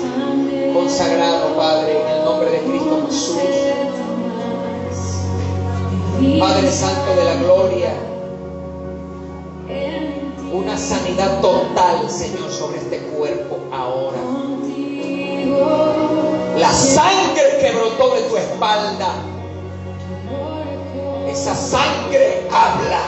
[0.74, 4.05] consagrado, Padre, en el nombre de Cristo Jesús.
[6.40, 7.94] Padre Santo de la Gloria,
[10.52, 14.18] una sanidad total, Señor, sobre este cuerpo ahora.
[16.58, 19.14] La sangre que brotó de tu espalda,
[21.28, 23.02] esa sangre habla.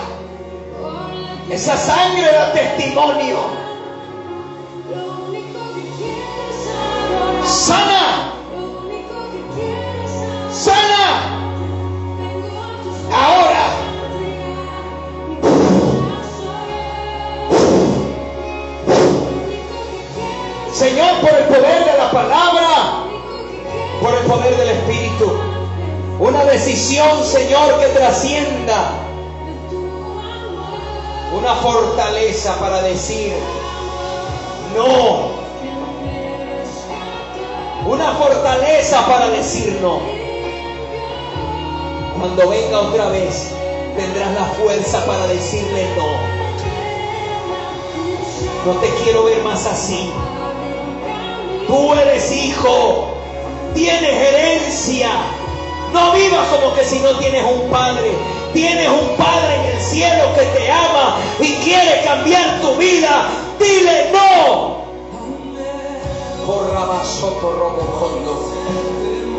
[1.50, 3.38] Esa sangre da testimonio.
[7.46, 8.34] Sana,
[10.52, 11.37] sana.
[13.12, 13.68] Ahora.
[20.74, 23.04] Señor, por el poder de la palabra,
[24.02, 25.40] por el poder del Espíritu,
[26.20, 28.92] una decisión, Señor, que trascienda
[31.36, 33.34] una fortaleza para decir
[34.76, 35.38] no.
[37.88, 40.17] Una fortaleza para decir no.
[42.20, 43.52] Cuando venga otra vez,
[43.96, 46.38] tendrás la fuerza para decirle no.
[48.66, 50.12] No te quiero ver más así.
[51.68, 53.14] Tú eres hijo,
[53.74, 55.10] tienes herencia.
[55.94, 58.12] No vivas como que si no tienes un padre.
[58.54, 63.30] Tienes un padre en el cielo que te ama y quiere cambiar tu vida.
[63.60, 64.78] Dile no.
[66.48, 68.54] Corrabasoto robocondo.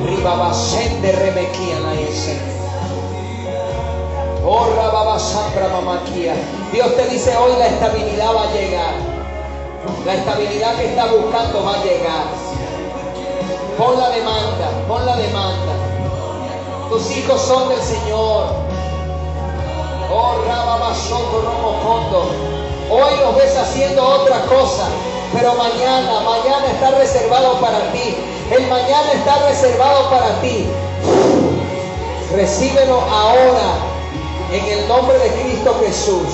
[0.06, 2.57] Ribabasende rebequía la ese.
[4.50, 4.78] Oh.
[6.72, 8.94] Dios te dice hoy la estabilidad va a llegar.
[10.06, 12.24] La estabilidad que estás buscando va a llegar.
[13.76, 15.72] Pon la demanda, pon la demanda.
[16.88, 18.46] Tus hijos son del Señor.
[20.10, 22.30] Oh, rababasoto romocondo.
[22.90, 24.88] Hoy los ves haciendo otra cosa,
[25.34, 28.16] pero mañana, mañana está reservado para ti.
[28.50, 30.66] El mañana está reservado para ti.
[32.34, 33.87] Recíbelo ahora
[34.50, 36.28] en el nombre de Cristo Jesús,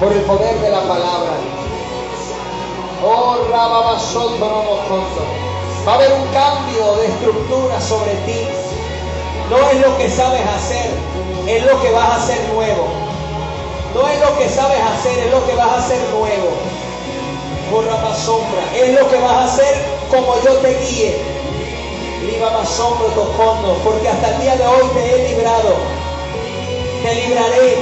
[0.00, 1.32] por el poder de la palabra.
[3.04, 5.22] Oh, romocondo.
[5.86, 8.48] Va a haber un cambio de estructura sobre ti.
[9.50, 10.90] No es lo que sabes hacer,
[11.46, 12.86] es lo que vas a hacer nuevo.
[13.94, 16.50] No es lo que sabes hacer, es lo que vas a hacer nuevo.
[17.70, 21.20] Por la sombra, es lo que vas a hacer como yo te guíe.
[22.22, 23.06] Liba más sombra
[23.84, 26.01] porque hasta el día de hoy te he librado.
[27.02, 27.76] Te libraré.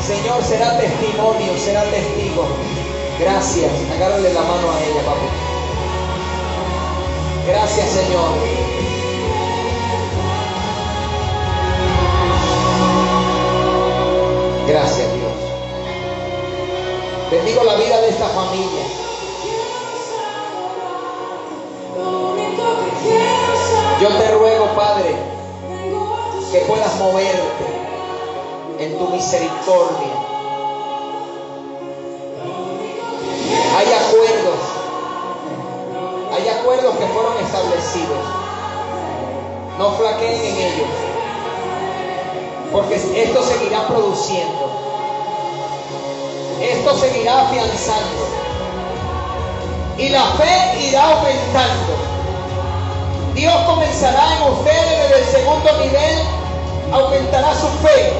[0.00, 2.46] Señor, será testimonio, será testigo.
[3.20, 3.70] Gracias.
[3.94, 5.26] Agárrale la mano a ella, papi.
[7.48, 8.30] Gracias, Señor.
[14.66, 15.32] Gracias, Dios.
[17.30, 18.82] Bendigo la vida de esta familia.
[24.00, 25.16] Yo te ruego, Padre,
[26.52, 27.64] que puedas moverte
[28.78, 30.12] en tu misericordia.
[33.74, 34.60] Hay acuerdos.
[36.30, 38.18] Hay acuerdos que fueron establecidos.
[39.78, 40.88] No flaqueen en ellos.
[42.70, 44.70] Porque esto seguirá produciendo.
[46.60, 48.26] Esto seguirá afianzando.
[49.96, 52.05] Y la fe irá aumentando.
[53.36, 56.22] Dios comenzará en ustedes desde el segundo nivel,
[56.90, 58.14] aumentará su fe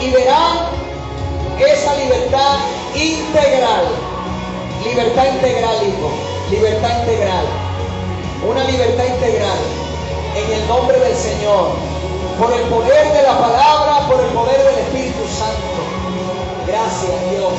[0.00, 0.68] y verán
[1.58, 2.58] esa libertad
[2.94, 3.86] integral.
[4.84, 6.10] Libertad integral, hijo.
[6.50, 7.46] Libertad integral.
[8.46, 9.58] Una libertad integral.
[10.36, 11.70] En el nombre del Señor.
[12.38, 15.80] Por el poder de la palabra, por el poder del Espíritu Santo.
[16.66, 17.52] Gracias, Dios.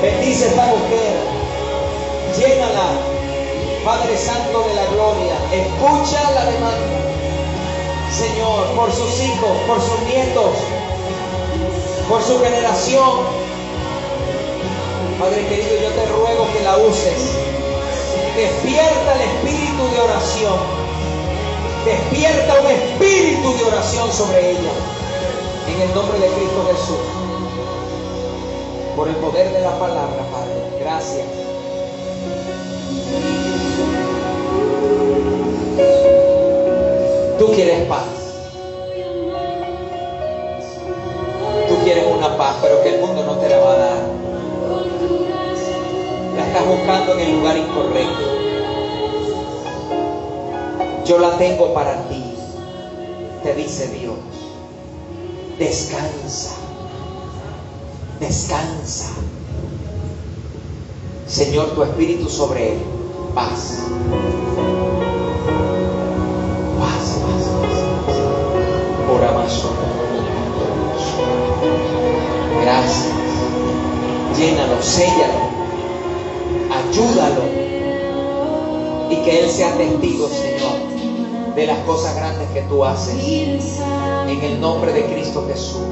[0.00, 1.16] Bendice esta mujer.
[2.38, 3.15] Llénala.
[3.86, 5.36] Padre Santo de la Gloria.
[5.52, 6.98] Escucha la demanda.
[8.10, 10.56] Señor, por sus hijos, por sus nietos,
[12.08, 13.20] por su generación.
[15.20, 17.30] Padre querido, yo te ruego que la uses.
[18.34, 20.58] Despierta el espíritu de oración.
[21.84, 24.72] Despierta un espíritu de oración sobre ella.
[25.68, 27.06] En el nombre de Cristo Jesús.
[28.96, 30.80] Por el poder de la palabra, Padre.
[30.80, 31.46] Gracias.
[37.38, 38.04] Tú quieres paz.
[41.68, 43.98] Tú quieres una paz, pero que el mundo no te la va a dar.
[46.36, 48.36] La estás buscando en el lugar incorrecto.
[51.04, 52.24] Yo la tengo para ti,
[53.42, 54.16] te dice Dios.
[55.58, 56.54] Descansa.
[58.18, 59.10] Descansa.
[61.26, 62.78] Señor, tu espíritu sobre él.
[63.34, 63.82] Paz.
[74.80, 75.50] Séllalo.
[76.70, 77.42] Ayúdalo.
[79.10, 83.16] Y que Él sea testigo, Señor, de las cosas grandes que tú haces.
[84.28, 85.82] En el nombre de Cristo Jesús.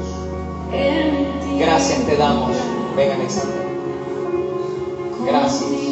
[1.57, 2.51] Gracias te damos.
[2.95, 3.65] Vengan, exalten.
[5.25, 5.84] Gracias.